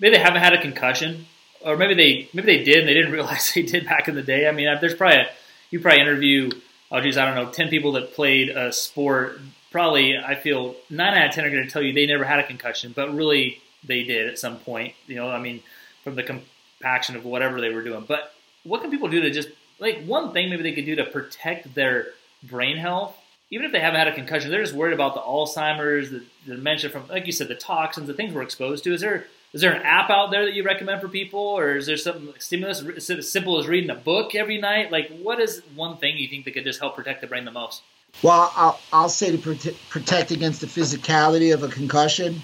maybe 0.00 0.16
they 0.16 0.22
haven't 0.22 0.42
had 0.42 0.52
a 0.52 0.60
concussion, 0.60 1.26
or 1.64 1.76
maybe 1.76 1.94
they 1.94 2.28
maybe 2.34 2.58
they 2.58 2.64
did 2.64 2.80
and 2.80 2.88
they 2.88 2.94
didn't 2.94 3.12
realize 3.18 3.52
they 3.54 3.62
did 3.62 3.84
back 3.86 4.08
in 4.08 4.14
the 4.14 4.22
day. 4.22 4.48
I 4.48 4.52
mean, 4.52 4.68
there's 4.80 4.94
probably 4.94 5.18
a, 5.18 5.26
you 5.70 5.80
probably 5.80 6.00
interview 6.00 6.50
oh 6.90 7.00
geez, 7.00 7.16
I 7.16 7.24
don't 7.24 7.34
know, 7.34 7.50
ten 7.50 7.68
people 7.68 7.92
that 7.92 8.14
played 8.14 8.50
a 8.50 8.72
sport. 8.72 9.40
Probably, 9.70 10.16
I 10.18 10.34
feel 10.34 10.74
nine 10.88 11.16
out 11.16 11.28
of 11.28 11.34
ten 11.34 11.44
are 11.44 11.50
going 11.50 11.62
to 11.62 11.70
tell 11.70 11.82
you 11.82 11.92
they 11.92 12.06
never 12.06 12.24
had 12.24 12.40
a 12.40 12.46
concussion, 12.46 12.92
but 12.94 13.14
really 13.14 13.62
they 13.84 14.02
did 14.02 14.28
at 14.28 14.38
some 14.38 14.58
point. 14.58 14.94
You 15.06 15.16
know, 15.16 15.30
I 15.30 15.40
mean, 15.40 15.62
from 16.02 16.16
the 16.16 16.22
compaction 16.22 17.16
of 17.16 17.24
whatever 17.24 17.60
they 17.60 17.70
were 17.70 17.82
doing. 17.82 18.04
But 18.06 18.32
what 18.64 18.82
can 18.82 18.90
people 18.90 19.08
do 19.08 19.20
to 19.22 19.30
just 19.30 19.48
like 19.78 20.04
one 20.04 20.32
thing 20.32 20.50
maybe 20.50 20.62
they 20.62 20.72
could 20.72 20.86
do 20.86 20.96
to 20.96 21.04
protect 21.04 21.74
their 21.74 22.08
brain 22.42 22.76
health? 22.76 23.16
Even 23.50 23.66
if 23.66 23.72
they 23.72 23.80
haven't 23.80 23.98
had 23.98 24.08
a 24.08 24.14
concussion, 24.14 24.50
they're 24.50 24.62
just 24.62 24.74
worried 24.74 24.94
about 24.94 25.14
the 25.14 25.20
Alzheimer's, 25.20 26.10
the, 26.10 26.18
the 26.18 26.24
dementia 26.46 26.90
from, 26.90 27.08
like 27.08 27.26
you 27.26 27.32
said, 27.32 27.48
the 27.48 27.54
toxins, 27.54 28.06
the 28.06 28.14
things 28.14 28.34
we're 28.34 28.42
exposed 28.42 28.84
to. 28.84 28.94
Is 28.94 29.00
there 29.00 29.26
is 29.52 29.60
there 29.60 29.72
an 29.72 29.82
app 29.82 30.10
out 30.10 30.30
there 30.30 30.44
that 30.44 30.54
you 30.54 30.62
recommend 30.62 31.00
for 31.00 31.08
people, 31.08 31.40
or 31.40 31.76
is 31.76 31.86
there 31.86 31.96
something 31.96 32.26
like 32.26 32.40
stimulus? 32.40 32.82
As 33.10 33.30
simple 33.30 33.58
as 33.58 33.66
reading 33.66 33.90
a 33.90 33.96
book 33.96 34.34
every 34.34 34.58
night? 34.58 34.92
Like, 34.92 35.10
what 35.20 35.40
is 35.40 35.62
one 35.74 35.96
thing 35.96 36.16
you 36.18 36.28
think 36.28 36.44
that 36.44 36.52
could 36.52 36.64
just 36.64 36.78
help 36.78 36.94
protect 36.94 37.20
the 37.20 37.26
brain 37.26 37.44
the 37.44 37.50
most? 37.50 37.82
Well, 38.22 38.52
I'll, 38.54 38.80
I'll 38.92 39.08
say 39.08 39.36
to 39.36 39.38
prote- 39.38 39.76
protect 39.88 40.30
against 40.30 40.60
the 40.60 40.66
physicality 40.66 41.52
of 41.52 41.62
a 41.62 41.68
concussion, 41.68 42.42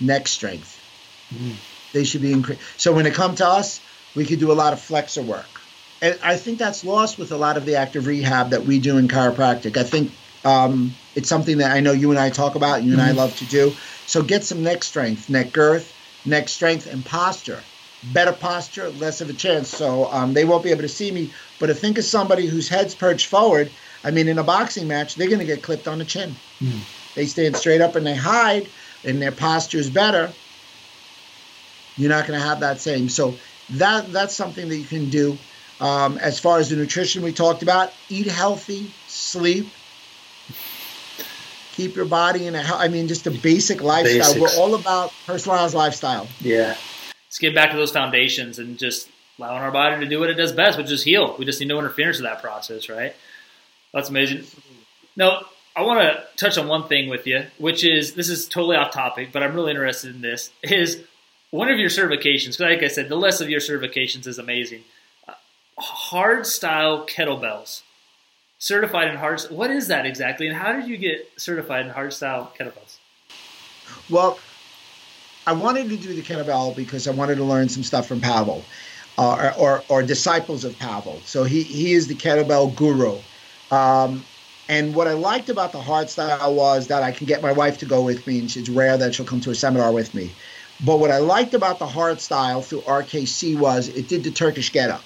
neck 0.00 0.26
strength. 0.26 0.80
Mm. 1.32 1.54
They 1.92 2.04
should 2.04 2.22
be 2.22 2.32
increased. 2.32 2.60
So 2.76 2.92
when 2.92 3.06
it 3.06 3.14
comes 3.14 3.38
to 3.38 3.46
us, 3.46 3.80
we 4.14 4.24
could 4.24 4.40
do 4.40 4.50
a 4.50 4.54
lot 4.54 4.72
of 4.72 4.80
flexor 4.80 5.22
work. 5.22 5.46
And 6.00 6.18
I 6.22 6.36
think 6.36 6.58
that's 6.58 6.84
lost 6.84 7.18
with 7.18 7.32
a 7.32 7.36
lot 7.36 7.56
of 7.56 7.66
the 7.66 7.76
active 7.76 8.06
rehab 8.06 8.50
that 8.50 8.64
we 8.64 8.78
do 8.78 8.98
in 8.98 9.08
chiropractic. 9.08 9.76
I 9.76 9.82
think 9.82 10.12
um, 10.48 10.94
it's 11.14 11.28
something 11.28 11.58
that 11.58 11.72
I 11.72 11.80
know 11.80 11.92
you 11.92 12.10
and 12.10 12.18
I 12.18 12.30
talk 12.30 12.54
about, 12.54 12.82
you 12.82 12.92
and 12.92 13.00
mm-hmm. 13.00 13.10
I 13.10 13.22
love 13.22 13.36
to 13.38 13.44
do. 13.46 13.72
So 14.06 14.22
get 14.22 14.44
some 14.44 14.62
neck 14.62 14.82
strength, 14.82 15.28
neck 15.28 15.52
girth, 15.52 15.92
neck 16.24 16.48
strength, 16.48 16.86
and 16.86 17.04
posture. 17.04 17.60
Better 18.14 18.32
posture, 18.32 18.88
less 18.90 19.20
of 19.20 19.28
a 19.28 19.32
chance. 19.32 19.68
So 19.68 20.06
um, 20.10 20.32
they 20.32 20.44
won't 20.44 20.64
be 20.64 20.70
able 20.70 20.82
to 20.82 20.88
see 20.88 21.10
me. 21.10 21.32
But 21.58 21.68
if 21.68 21.80
think 21.80 21.98
of 21.98 22.04
somebody 22.04 22.46
whose 22.46 22.68
head's 22.68 22.94
perched 22.94 23.26
forward, 23.26 23.70
I 24.04 24.10
mean, 24.10 24.28
in 24.28 24.38
a 24.38 24.44
boxing 24.44 24.88
match, 24.88 25.16
they're 25.16 25.28
going 25.28 25.40
to 25.40 25.44
get 25.44 25.62
clipped 25.62 25.88
on 25.88 25.98
the 25.98 26.04
chin. 26.04 26.34
Mm. 26.62 26.80
They 27.14 27.26
stand 27.26 27.56
straight 27.56 27.80
up 27.80 27.96
and 27.96 28.06
they 28.06 28.14
hide, 28.14 28.68
and 29.04 29.20
their 29.20 29.32
posture 29.32 29.78
is 29.78 29.90
better. 29.90 30.32
You're 31.96 32.10
not 32.10 32.26
going 32.26 32.38
to 32.38 32.46
have 32.46 32.60
that 32.60 32.80
same. 32.80 33.08
So 33.08 33.34
that 33.70 34.12
that's 34.12 34.34
something 34.34 34.68
that 34.68 34.76
you 34.76 34.84
can 34.84 35.10
do. 35.10 35.36
Um, 35.80 36.18
as 36.18 36.38
far 36.40 36.58
as 36.58 36.70
the 36.70 36.76
nutrition 36.76 37.22
we 37.22 37.32
talked 37.32 37.62
about, 37.62 37.92
eat 38.08 38.26
healthy, 38.26 38.90
sleep, 39.08 39.66
keep 41.78 41.94
your 41.94 42.06
body 42.06 42.48
in 42.48 42.56
a 42.56 42.58
I 42.60 42.88
mean, 42.88 43.06
just 43.06 43.26
a 43.28 43.30
basic 43.30 43.80
lifestyle. 43.80 44.34
Basics. 44.34 44.56
We're 44.56 44.62
all 44.62 44.74
about 44.74 45.12
personalized 45.26 45.74
lifestyle. 45.74 46.26
Yeah. 46.40 46.76
Let's 47.28 47.38
get 47.38 47.54
back 47.54 47.70
to 47.70 47.76
those 47.76 47.92
foundations 47.92 48.58
and 48.58 48.76
just 48.76 49.08
allowing 49.38 49.62
our 49.62 49.70
body 49.70 50.00
to 50.00 50.06
do 50.10 50.18
what 50.18 50.28
it 50.28 50.34
does 50.34 50.50
best, 50.52 50.76
which 50.76 50.90
is 50.90 51.04
heal. 51.04 51.36
We 51.38 51.44
just 51.44 51.60
need 51.60 51.68
no 51.68 51.78
interference 51.78 52.18
in 52.18 52.24
that 52.24 52.42
process, 52.42 52.88
right? 52.88 53.14
That's 53.94 54.08
amazing. 54.08 54.44
Now, 55.14 55.42
I 55.76 55.82
want 55.82 56.00
to 56.00 56.24
touch 56.36 56.58
on 56.58 56.66
one 56.66 56.88
thing 56.88 57.08
with 57.08 57.28
you, 57.28 57.46
which 57.58 57.84
is 57.84 58.14
this 58.14 58.28
is 58.28 58.48
totally 58.48 58.76
off 58.76 58.90
topic, 58.90 59.30
but 59.32 59.44
I'm 59.44 59.54
really 59.54 59.70
interested 59.70 60.14
in 60.14 60.20
this. 60.20 60.50
Is 60.64 61.04
one 61.52 61.68
of 61.68 61.78
your 61.78 61.90
certifications? 61.90 62.58
Because, 62.58 62.60
like 62.60 62.82
I 62.82 62.88
said, 62.88 63.08
the 63.08 63.16
list 63.16 63.40
of 63.40 63.48
your 63.48 63.60
certifications 63.60 64.26
is 64.26 64.38
amazing. 64.38 64.82
Uh, 65.28 65.34
hard 65.78 66.44
style 66.44 67.06
kettlebells 67.06 67.82
certified 68.58 69.08
in 69.08 69.16
hard. 69.16 69.40
What 69.50 69.70
is 69.70 69.88
that 69.88 70.06
exactly, 70.06 70.46
and 70.46 70.56
how 70.56 70.72
did 70.72 70.88
you 70.88 70.96
get 70.96 71.30
certified 71.36 71.86
in 71.86 71.92
hardstyle 71.92 72.54
kettlebells? 72.56 72.98
Well, 74.10 74.38
I 75.46 75.52
wanted 75.52 75.88
to 75.88 75.96
do 75.96 76.14
the 76.14 76.22
kettlebell 76.22 76.76
because 76.76 77.08
I 77.08 77.12
wanted 77.12 77.36
to 77.36 77.44
learn 77.44 77.68
some 77.68 77.82
stuff 77.82 78.06
from 78.06 78.20
Pavel, 78.20 78.64
uh, 79.16 79.52
or, 79.56 79.78
or, 79.78 79.84
or 79.88 80.02
disciples 80.02 80.64
of 80.64 80.78
Pavel. 80.78 81.20
So 81.24 81.44
he 81.44 81.62
he 81.62 81.92
is 81.92 82.06
the 82.06 82.14
kettlebell 82.14 82.76
guru. 82.76 83.18
Um, 83.70 84.24
and 84.68 84.94
what 84.94 85.08
I 85.08 85.14
liked 85.14 85.48
about 85.48 85.72
the 85.72 85.80
hardstyle 85.80 86.54
was 86.54 86.88
that 86.88 87.02
I 87.02 87.12
can 87.12 87.26
get 87.26 87.40
my 87.40 87.52
wife 87.52 87.78
to 87.78 87.86
go 87.86 88.02
with 88.02 88.26
me, 88.26 88.40
and 88.40 88.54
it's 88.54 88.68
rare 88.68 88.98
that 88.98 89.14
she'll 89.14 89.24
come 89.24 89.40
to 89.40 89.50
a 89.50 89.54
seminar 89.54 89.92
with 89.92 90.14
me. 90.14 90.32
But 90.84 90.98
what 90.98 91.10
I 91.10 91.18
liked 91.18 91.54
about 91.54 91.78
the 91.78 91.86
hardstyle 91.86 92.62
through 92.62 92.82
RKC 92.82 93.58
was 93.58 93.88
it 93.88 94.08
did 94.08 94.24
the 94.24 94.30
Turkish 94.30 94.70
get 94.70 94.90
up. 94.90 95.02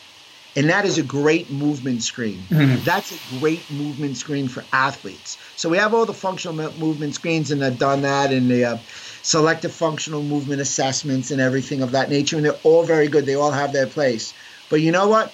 And 0.54 0.68
that 0.68 0.84
is 0.84 0.98
a 0.98 1.02
great 1.02 1.50
movement 1.50 2.02
screen. 2.02 2.46
Mm-hmm. 2.50 2.84
That's 2.84 3.10
a 3.10 3.18
great 3.40 3.70
movement 3.70 4.18
screen 4.18 4.48
for 4.48 4.66
athletes. 4.72 5.38
So 5.56 5.70
we 5.70 5.78
have 5.78 5.94
all 5.94 6.04
the 6.04 6.12
functional 6.12 6.72
movement 6.72 7.14
screens, 7.14 7.50
and 7.50 7.64
I've 7.64 7.78
done 7.78 8.02
that 8.02 8.32
and 8.32 8.50
the 8.50 8.64
uh, 8.64 8.78
selective 9.22 9.72
functional 9.72 10.22
movement 10.22 10.60
assessments 10.60 11.30
and 11.30 11.40
everything 11.40 11.82
of 11.82 11.92
that 11.92 12.10
nature. 12.10 12.36
And 12.36 12.44
they're 12.44 12.60
all 12.64 12.84
very 12.84 13.08
good. 13.08 13.24
They 13.24 13.34
all 13.34 13.50
have 13.50 13.72
their 13.72 13.86
place. 13.86 14.34
But 14.68 14.82
you 14.82 14.92
know 14.92 15.08
what? 15.08 15.32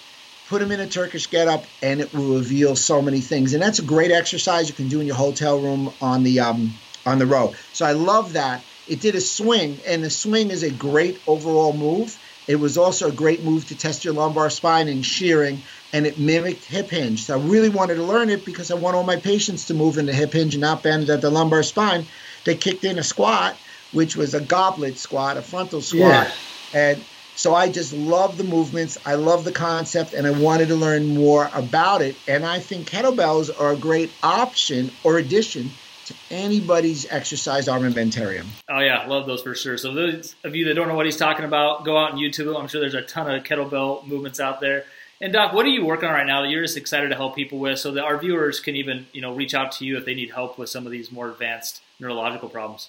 Put 0.49 0.61
them 0.61 0.71
in 0.71 0.81
a 0.81 0.87
Turkish 0.87 1.27
getup, 1.27 1.67
and 1.83 2.01
it 2.01 2.15
will 2.15 2.39
reveal 2.39 2.77
so 2.77 3.03
many 3.03 3.21
things. 3.21 3.55
And 3.55 3.63
that's 3.63 3.81
a 3.81 3.85
great 3.85 4.13
exercise 4.13 4.69
you 4.69 4.75
can 4.75 4.89
do 4.89 5.01
in 5.01 5.07
your 5.07 5.17
hotel 5.17 5.59
room 5.59 5.93
on 6.01 6.23
the 6.23 6.41
um, 6.41 6.73
on 7.05 7.19
the 7.19 7.27
row. 7.27 7.55
So 7.73 7.85
I 7.85 7.93
love 7.93 8.35
that. 8.35 8.63
It 8.87 9.01
did 9.01 9.15
a 9.15 9.21
swing, 9.21 9.81
and 9.87 10.03
the 10.03 10.11
swing 10.11 10.51
is 10.51 10.63
a 10.63 10.71
great 10.71 11.19
overall 11.27 11.73
move 11.73 12.19
it 12.49 12.57
was 12.57 12.79
also 12.79 13.09
a 13.09 13.13
great 13.13 13.45
move 13.45 13.67
to 13.67 13.77
test 13.77 14.07
your 14.07 14.15
lumbar 14.15 14.49
spine 14.49 14.89
and 14.89 15.05
shearing, 15.05 15.65
and 15.93 16.07
it 16.07 16.19
mimicked 16.19 16.65
hip 16.65 16.91
hinge. 16.91 17.27
So 17.27 17.35
I 17.35 17.37
really 17.37 17.69
wanted 17.69 17.97
to 17.97 18.05
learn 18.05 18.31
it 18.31 18.43
because 18.45 18.71
I 18.71 18.75
want 18.75 18.97
all 18.97 19.05
my 19.05 19.17
patients 19.17 19.67
to 19.67 19.75
move 19.75 19.99
into 19.99 20.15
hip 20.15 20.33
hinge 20.33 20.55
and 20.55 20.63
not 20.63 20.83
bend 20.83 21.11
at 21.11 21.21
the 21.21 21.31
lumbar 21.31 21.63
spine. 21.63 22.09
They 22.45 22.57
kicked 22.57 22.85
in 22.85 22.99
a 22.99 23.03
squat, 23.03 23.61
which 23.91 24.17
was 24.17 24.33
a 24.33 24.41
goblet 24.41 24.99
squat, 24.99 25.37
a 25.37 25.43
frontal 25.43 25.83
squat. 25.83 26.01
Yeah. 26.01 26.33
And 26.73 27.05
so 27.35 27.55
I 27.55 27.69
just 27.69 27.93
love 27.93 28.39
the 28.39 28.45
movements. 28.45 28.97
I 29.05 29.17
love 29.17 29.45
the 29.45 29.53
concept, 29.53 30.15
and 30.15 30.27
I 30.27 30.31
wanted 30.31 30.69
to 30.69 30.75
learn 30.75 31.15
more 31.15 31.51
about 31.53 32.01
it. 32.01 32.23
And 32.27 32.47
I 32.47 32.61
think 32.61 32.89
kettlebells 32.89 33.51
are 33.57 33.73
a 33.73 33.79
great 33.79 34.15
option 34.23 34.97
or 35.05 35.19
addition 35.19 35.77
to 36.09 36.15
anybody's 36.31 37.07
exercise 37.11 37.69
armamentarium. 37.69 38.47
Oh 38.69 38.81
yeah, 38.81 39.07
love 39.07 39.27
those 39.27 39.43
for 39.43 39.55
sure. 39.55 39.79
So 39.79 39.95
those 39.95 40.35
of 40.45 40.55
you 40.57 40.67
that 40.67 40.75
don't 40.75 40.89
know 40.89 40.95
what 40.95 41.07
he's 41.07 41.17
talking 41.17 41.45
about, 41.45 41.85
go 41.85 41.97
out 41.97 42.13
and 42.13 42.21
YouTube. 42.21 42.59
I'm 42.59 42.69
sure 42.69 42.81
there's 42.81 42.95
a 42.95 43.03
ton 43.03 43.33
of 43.33 43.45
kettlebell 43.45 44.07
movements 44.07 44.41
out 44.41 44.61
there. 44.61 44.85
And 45.21 45.33
Doc, 45.33 45.53
what 45.53 45.67
are 45.67 45.71
you 45.71 45.85
working 45.85 46.09
on 46.09 46.15
right 46.15 46.27
now 46.27 46.43
that 46.43 46.51
you're 46.51 46.63
just 46.63 46.77
excited 46.77 47.09
to 47.09 47.17
help 47.17 47.35
people 47.35 47.59
with, 47.59 47.79
so 47.79 47.93
that 47.93 48.05
our 48.05 48.19
viewers 48.19 48.61
can 48.61 48.77
even 48.77 49.07
you 49.13 49.21
know 49.21 49.35
reach 49.35 49.55
out 49.55 49.73
to 49.73 49.85
you 49.85 49.97
if 49.97 50.05
they 50.05 50.15
need 50.15 50.31
help 50.31 50.59
with 50.59 50.69
some 50.69 50.87
of 50.87 50.93
these 50.93 51.11
more 51.11 51.29
advanced 51.29 51.83
neurological 52.01 52.49
problems? 52.49 52.89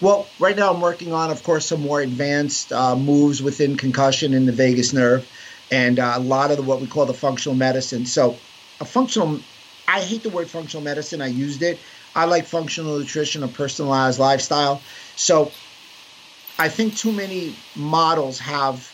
Well, 0.00 0.26
right 0.40 0.56
now 0.56 0.72
I'm 0.72 0.80
working 0.80 1.12
on, 1.12 1.30
of 1.30 1.42
course, 1.44 1.66
some 1.66 1.80
more 1.80 2.00
advanced 2.00 2.72
uh, 2.72 2.96
moves 2.96 3.40
within 3.40 3.76
concussion 3.76 4.34
in 4.34 4.44
the 4.44 4.52
vagus 4.52 4.92
nerve, 4.92 5.28
and 5.70 6.00
uh, 6.00 6.14
a 6.16 6.20
lot 6.20 6.50
of 6.50 6.56
the, 6.56 6.62
what 6.64 6.80
we 6.80 6.88
call 6.88 7.06
the 7.06 7.14
functional 7.14 7.54
medicine. 7.54 8.04
So, 8.04 8.36
a 8.80 8.84
functional, 8.84 9.38
I 9.86 10.00
hate 10.00 10.24
the 10.24 10.30
word 10.30 10.50
functional 10.50 10.82
medicine. 10.82 11.22
I 11.22 11.28
used 11.28 11.62
it 11.62 11.78
I 12.14 12.24
like 12.26 12.46
functional 12.46 12.98
nutrition, 12.98 13.42
a 13.42 13.48
personalized 13.48 14.18
lifestyle. 14.18 14.80
So 15.16 15.50
I 16.58 16.68
think 16.68 16.96
too 16.96 17.12
many 17.12 17.54
models 17.74 18.38
have 18.38 18.90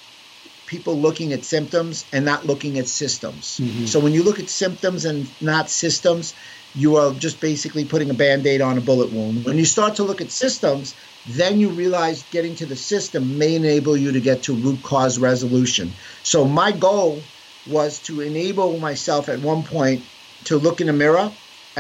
people 0.66 0.96
looking 0.96 1.32
at 1.32 1.44
symptoms 1.44 2.06
and 2.12 2.24
not 2.24 2.46
looking 2.46 2.78
at 2.78 2.86
systems. 2.86 3.58
Mm-hmm. 3.60 3.86
So 3.86 3.98
when 4.00 4.12
you 4.12 4.22
look 4.22 4.38
at 4.38 4.48
symptoms 4.48 5.04
and 5.04 5.28
not 5.42 5.68
systems, 5.68 6.32
you 6.74 6.96
are 6.96 7.12
just 7.12 7.40
basically 7.40 7.84
putting 7.84 8.08
a 8.10 8.14
band 8.14 8.46
aid 8.46 8.60
on 8.60 8.78
a 8.78 8.80
bullet 8.80 9.12
wound. 9.12 9.44
When 9.44 9.58
you 9.58 9.64
start 9.64 9.96
to 9.96 10.04
look 10.04 10.20
at 10.20 10.30
systems, 10.30 10.94
then 11.26 11.58
you 11.58 11.70
realize 11.70 12.22
getting 12.30 12.54
to 12.56 12.66
the 12.66 12.76
system 12.76 13.36
may 13.36 13.56
enable 13.56 13.96
you 13.96 14.12
to 14.12 14.20
get 14.20 14.44
to 14.44 14.54
root 14.54 14.82
cause 14.82 15.18
resolution. 15.18 15.92
So 16.22 16.44
my 16.44 16.70
goal 16.70 17.20
was 17.68 17.98
to 18.04 18.20
enable 18.20 18.78
myself 18.78 19.28
at 19.28 19.40
one 19.40 19.64
point 19.64 20.04
to 20.44 20.56
look 20.56 20.80
in 20.80 20.88
a 20.88 20.92
mirror 20.92 21.30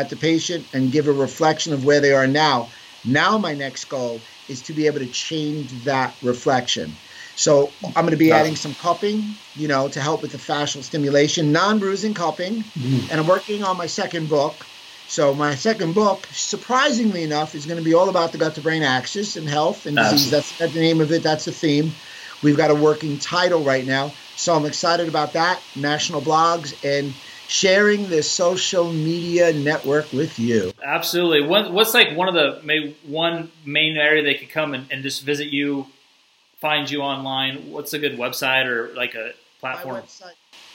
at 0.00 0.10
the 0.10 0.16
patient 0.16 0.66
and 0.72 0.90
give 0.90 1.06
a 1.06 1.12
reflection 1.12 1.72
of 1.72 1.84
where 1.84 2.00
they 2.00 2.12
are 2.12 2.26
now. 2.26 2.68
Now 3.04 3.38
my 3.38 3.54
next 3.54 3.84
goal 3.84 4.20
is 4.48 4.62
to 4.62 4.72
be 4.72 4.86
able 4.86 4.98
to 4.98 5.06
change 5.06 5.70
that 5.84 6.14
reflection. 6.22 6.92
So 7.36 7.70
I'm 7.84 8.04
going 8.04 8.10
to 8.10 8.16
be 8.16 8.32
adding 8.32 8.56
some 8.56 8.74
cupping, 8.74 9.22
you 9.54 9.68
know, 9.68 9.88
to 9.88 10.00
help 10.00 10.20
with 10.20 10.32
the 10.32 10.38
fascial 10.38 10.82
stimulation, 10.82 11.52
non-bruising 11.52 12.12
cupping, 12.12 12.64
mm-hmm. 12.64 13.10
and 13.10 13.20
I'm 13.20 13.26
working 13.26 13.62
on 13.64 13.76
my 13.78 13.86
second 13.86 14.28
book. 14.28 14.54
So 15.08 15.34
my 15.34 15.54
second 15.54 15.94
book, 15.94 16.26
surprisingly 16.32 17.22
enough, 17.22 17.54
is 17.54 17.66
going 17.66 17.78
to 17.78 17.84
be 17.84 17.94
all 17.94 18.08
about 18.10 18.32
the 18.32 18.38
gut-to-brain 18.38 18.82
axis 18.82 19.36
and 19.36 19.48
health 19.48 19.86
and 19.86 19.96
disease. 19.96 20.30
That's, 20.30 20.58
that's 20.58 20.74
the 20.74 20.80
name 20.80 21.00
of 21.00 21.10
it. 21.12 21.22
That's 21.22 21.46
the 21.46 21.52
theme. 21.52 21.92
We've 22.42 22.56
got 22.56 22.70
a 22.70 22.74
working 22.74 23.18
title 23.18 23.62
right 23.62 23.86
now, 23.86 24.12
so 24.36 24.54
I'm 24.54 24.66
excited 24.66 25.08
about 25.08 25.32
that. 25.32 25.60
National 25.74 26.20
blogs 26.20 26.74
and 26.84 27.14
sharing 27.50 28.08
this 28.08 28.30
social 28.30 28.92
media 28.92 29.52
network 29.52 30.12
with 30.12 30.38
you. 30.38 30.72
Absolutely. 30.84 31.46
What, 31.46 31.72
what's 31.72 31.92
like 31.94 32.16
one 32.16 32.28
of 32.28 32.34
the 32.34 32.60
maybe 32.64 32.96
one 33.04 33.50
main 33.64 33.96
area 33.96 34.22
they 34.22 34.34
could 34.34 34.50
come 34.50 34.72
and, 34.72 34.86
and 34.92 35.02
just 35.02 35.24
visit 35.24 35.48
you 35.48 35.86
find 36.60 36.88
you 36.88 37.00
online? 37.00 37.72
What's 37.72 37.92
a 37.92 37.98
good 37.98 38.16
website 38.16 38.66
or 38.66 38.94
like 38.94 39.16
a 39.16 39.32
platform? 39.58 40.04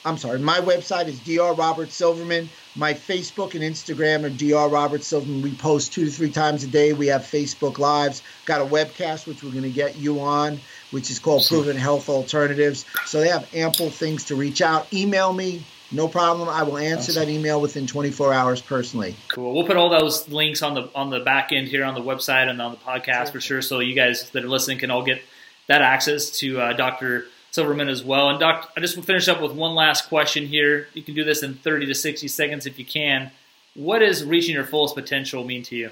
I'm 0.04 0.18
sorry, 0.18 0.38
my 0.38 0.60
website 0.60 1.08
is 1.08 1.18
Dr. 1.20 1.54
Robert 1.54 1.92
Silverman. 1.92 2.50
My 2.76 2.94
Facebook 2.94 3.56
and 3.56 3.64
Instagram 3.64 4.24
are 4.24 4.30
Dr. 4.30 4.72
Robert 4.72 5.04
Silverman. 5.04 5.42
We 5.42 5.56
post 5.56 5.94
two 5.94 6.04
to 6.04 6.12
three 6.12 6.30
times 6.30 6.66
a 6.66 6.68
day. 6.68 6.92
We 6.92 7.08
have 7.08 7.22
Facebook 7.22 7.80
Lives. 7.80 8.22
Got 8.46 8.62
a 8.62 8.66
webcast, 8.66 9.28
which 9.28 9.44
we're 9.44 9.52
going 9.52 9.64
to 9.64 9.70
get 9.70 9.96
you 9.96 10.20
on, 10.20 10.60
which 10.92 11.10
is 11.10 11.20
called 11.20 11.46
Proven 11.48 11.78
Health 11.78 12.10
Alternatives. 12.10 12.86
So 13.06 13.22
they 13.22 13.30
have 13.30 13.50
ample 13.56 13.90
things 13.90 14.26
to 14.26 14.36
reach 14.36 14.62
out. 14.62 14.94
Email 14.94 15.34
me, 15.34 15.64
no 15.92 16.08
problem. 16.08 16.50
I 16.50 16.64
will 16.64 16.78
answer 16.78 17.12
awesome. 17.12 17.26
that 17.26 17.30
email 17.30 17.62
within 17.62 17.88
24 17.88 18.34
hours 18.34 18.62
personally. 18.62 19.16
Cool. 19.28 19.54
We'll 19.54 19.68
put 19.68 19.78
all 19.78 19.90
those 19.90 20.28
links 20.30 20.62
on 20.62 20.74
the 20.74 20.90
on 20.96 21.10
the 21.10 21.20
back 21.20 21.52
end 21.52 21.68
here 21.68 21.86
on 21.86 21.94
the 21.94 22.02
website 22.02 22.50
and 22.50 22.62
on 22.62 22.72
the 22.72 22.78
podcast 22.78 23.26
sure. 23.26 23.32
for 23.32 23.42
sure, 23.42 23.62
so 23.62 23.80
you 23.80 23.96
guys 23.96 24.30
that 24.32 24.44
are 24.44 24.50
listening 24.50 24.80
can 24.80 24.92
all 24.92 25.04
get 25.04 25.22
that 25.68 25.82
access 25.82 26.30
to 26.40 26.60
uh, 26.60 26.74
Dr. 26.74 27.26
Silverman 27.52 27.88
as 27.88 28.04
well. 28.04 28.30
And 28.30 28.40
Doc, 28.40 28.72
I 28.76 28.82
just 28.82 28.96
will 28.96 29.04
finish 29.04 29.28
up 29.28 29.42
with 29.42 29.54
one 29.54 29.76
last 29.76 30.10
question 30.10 30.46
here. 30.46 30.88
You 30.94 31.04
can 31.04 31.16
do 31.16 31.24
this 31.24 31.42
in 31.42 31.56
30 31.56 31.88
to 31.88 31.96
60 31.96 32.28
seconds 32.28 32.66
if 32.66 32.78
you 32.78 32.86
can. 32.86 33.32
What 33.76 34.00
does 34.00 34.24
reaching 34.24 34.56
your 34.56 34.66
fullest 34.66 34.96
potential 34.96 35.44
mean 35.44 35.64
to 35.64 35.76
you? 35.76 35.92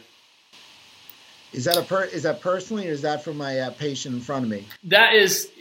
Is 1.54 1.66
that 1.66 1.78
a 1.78 1.84
per, 1.84 2.04
is 2.06 2.24
that 2.24 2.42
personally, 2.42 2.89
or 2.89 2.92
is 2.92 3.04
that 3.04 3.24
for 3.24 3.34
my 3.34 3.60
uh, 3.60 3.72
patient 3.72 4.16
in 4.16 4.22
front 4.22 4.46
of 4.46 4.52
me? 4.52 4.66
That 4.86 5.13
is 5.13 5.52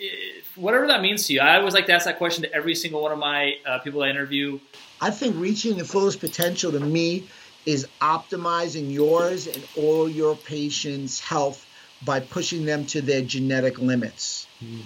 whatever 0.57 0.87
that 0.87 1.03
means 1.03 1.27
to 1.27 1.35
you. 1.35 1.41
I 1.41 1.59
always 1.59 1.75
like 1.75 1.87
to 1.87 1.93
ask 1.93 2.07
that 2.07 2.19
question 2.19 2.43
to 2.45 2.53
every 2.55 2.75
single 2.75 3.03
one 3.03 3.13
of 3.13 3.19
my 3.19 3.57
uh, 3.67 3.79
people 3.79 4.03
I 4.03 4.09
interview. 4.09 4.59
I 5.01 5.11
think 5.11 5.37
reaching 5.37 5.77
the 5.77 5.85
fullest 5.85 6.21
potential 6.21 6.73
to 6.73 6.81
me 6.81 7.29
is 7.67 7.87
optimizing 8.01 8.93
yours 8.93 9.47
and 9.47 9.63
all 9.77 10.09
your 10.09 10.37
patients' 10.37 11.21
health 11.21 11.67
by 12.05 12.21
pushing 12.21 12.65
them 12.65 12.87
to 12.87 13.01
their 13.01 13.23
genetic 13.23 13.79
limits. 13.79 14.47
Mm. 14.65 14.83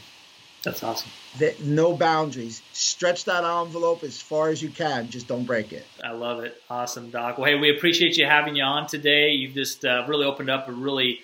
That's 0.67 0.83
awesome. 0.83 1.11
That 1.39 1.61
no 1.63 1.97
boundaries. 1.97 2.61
Stretch 2.73 3.25
that 3.27 3.45
envelope 3.45 4.03
as 4.03 4.21
far 4.21 4.49
as 4.49 4.61
you 4.61 4.69
can. 4.69 5.09
Just 5.09 5.29
don't 5.29 5.45
break 5.45 5.73
it. 5.73 5.87
I 6.03 6.11
love 6.11 6.41
it. 6.41 6.61
Awesome, 6.69 7.11
Doc. 7.11 7.39
Well, 7.39 7.49
hey, 7.49 7.55
we 7.55 7.71
appreciate 7.71 8.17
you 8.17 8.27
having 8.27 8.57
you 8.57 8.65
on 8.65 8.89
today. 8.89 9.31
You've 9.31 9.55
just 9.55 9.85
uh, 9.85 10.05
really 10.09 10.25
opened 10.25 10.51
up 10.51 10.69
a 10.69 10.73
really 10.73 11.21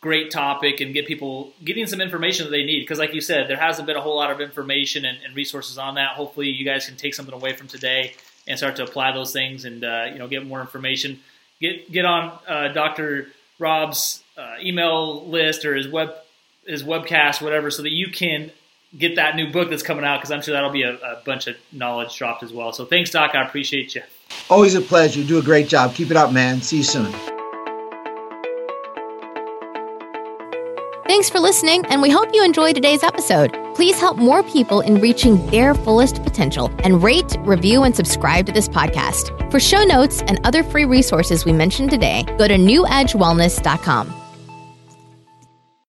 great 0.00 0.30
topic 0.30 0.80
and 0.80 0.94
get 0.94 1.06
people 1.06 1.52
getting 1.64 1.88
some 1.88 2.00
information 2.00 2.44
that 2.44 2.52
they 2.52 2.62
need. 2.62 2.80
Because, 2.80 3.00
like 3.00 3.12
you 3.14 3.20
said, 3.20 3.48
there 3.48 3.56
hasn't 3.56 3.86
been 3.86 3.96
a 3.96 4.00
whole 4.00 4.14
lot 4.14 4.30
of 4.30 4.40
information 4.40 5.04
and, 5.04 5.18
and, 5.24 5.34
resources 5.34 5.76
on 5.76 5.96
that. 5.96 6.10
Hopefully, 6.10 6.50
you 6.50 6.64
guys 6.64 6.86
can 6.86 6.96
take 6.96 7.14
something 7.14 7.34
away 7.34 7.52
from 7.52 7.66
today 7.66 8.14
and 8.46 8.56
start 8.56 8.76
to 8.76 8.84
apply 8.84 9.10
those 9.10 9.32
things 9.32 9.64
and 9.64 9.84
uh, 9.84 10.06
you 10.12 10.20
know 10.20 10.28
get 10.28 10.46
more 10.46 10.60
information. 10.60 11.18
Get 11.60 11.90
get 11.90 12.04
on 12.04 12.38
uh, 12.46 12.68
Dr. 12.68 13.26
Rob's 13.58 14.22
uh, 14.38 14.54
email 14.62 15.26
list 15.26 15.64
or 15.64 15.74
his 15.74 15.88
web 15.88 16.14
his 16.64 16.84
webcast, 16.84 17.42
whatever, 17.42 17.72
so 17.72 17.82
that 17.82 17.92
you 17.92 18.08
can 18.08 18.52
get 18.98 19.16
that 19.16 19.36
new 19.36 19.50
book 19.50 19.70
that's 19.70 19.82
coming 19.82 20.04
out 20.04 20.18
because 20.18 20.30
I'm 20.30 20.42
sure 20.42 20.52
that'll 20.52 20.70
be 20.70 20.82
a, 20.82 20.94
a, 20.94 21.22
bunch 21.24 21.46
of 21.46 21.56
knowledge 21.72 22.16
dropped 22.16 22.42
as 22.42 22.52
well. 22.52 22.72
So 22.72 22.84
thanks, 22.84 23.10
Doc. 23.10 23.34
I 23.34 23.42
appreciate 23.42 23.94
you. 23.94 24.02
Always 24.48 24.74
a 24.74 24.80
pleasure. 24.80 25.20
You 25.20 25.26
do 25.26 25.38
a 25.38 25.42
great 25.42 25.68
job. 25.68 25.94
Keep 25.94 26.10
it 26.10 26.16
up, 26.16 26.32
man. 26.32 26.62
See 26.62 26.78
you 26.78 26.82
soon. 26.82 27.12
Thanks 31.06 31.28
for 31.30 31.38
listening, 31.38 31.84
and 31.86 32.02
we 32.02 32.10
hope 32.10 32.34
you 32.34 32.44
enjoyed 32.44 32.74
today's 32.74 33.02
episode. 33.02 33.56
Please 33.74 34.00
help 34.00 34.16
more 34.16 34.42
people 34.42 34.80
in 34.80 35.00
reaching 35.00 35.44
their 35.50 35.74
fullest 35.74 36.22
potential 36.22 36.72
and 36.82 37.02
rate, 37.02 37.36
review, 37.40 37.82
and 37.82 37.94
subscribe 37.94 38.46
to 38.46 38.52
this 38.52 38.68
podcast. 38.68 39.50
For 39.50 39.60
show 39.60 39.84
notes 39.84 40.22
and 40.22 40.40
other 40.44 40.62
free 40.62 40.84
resources 40.84 41.44
we 41.44 41.52
mentioned 41.52 41.90
today, 41.90 42.24
go 42.38 42.48
to 42.48 42.54
newedgewellness.com. 42.54 44.23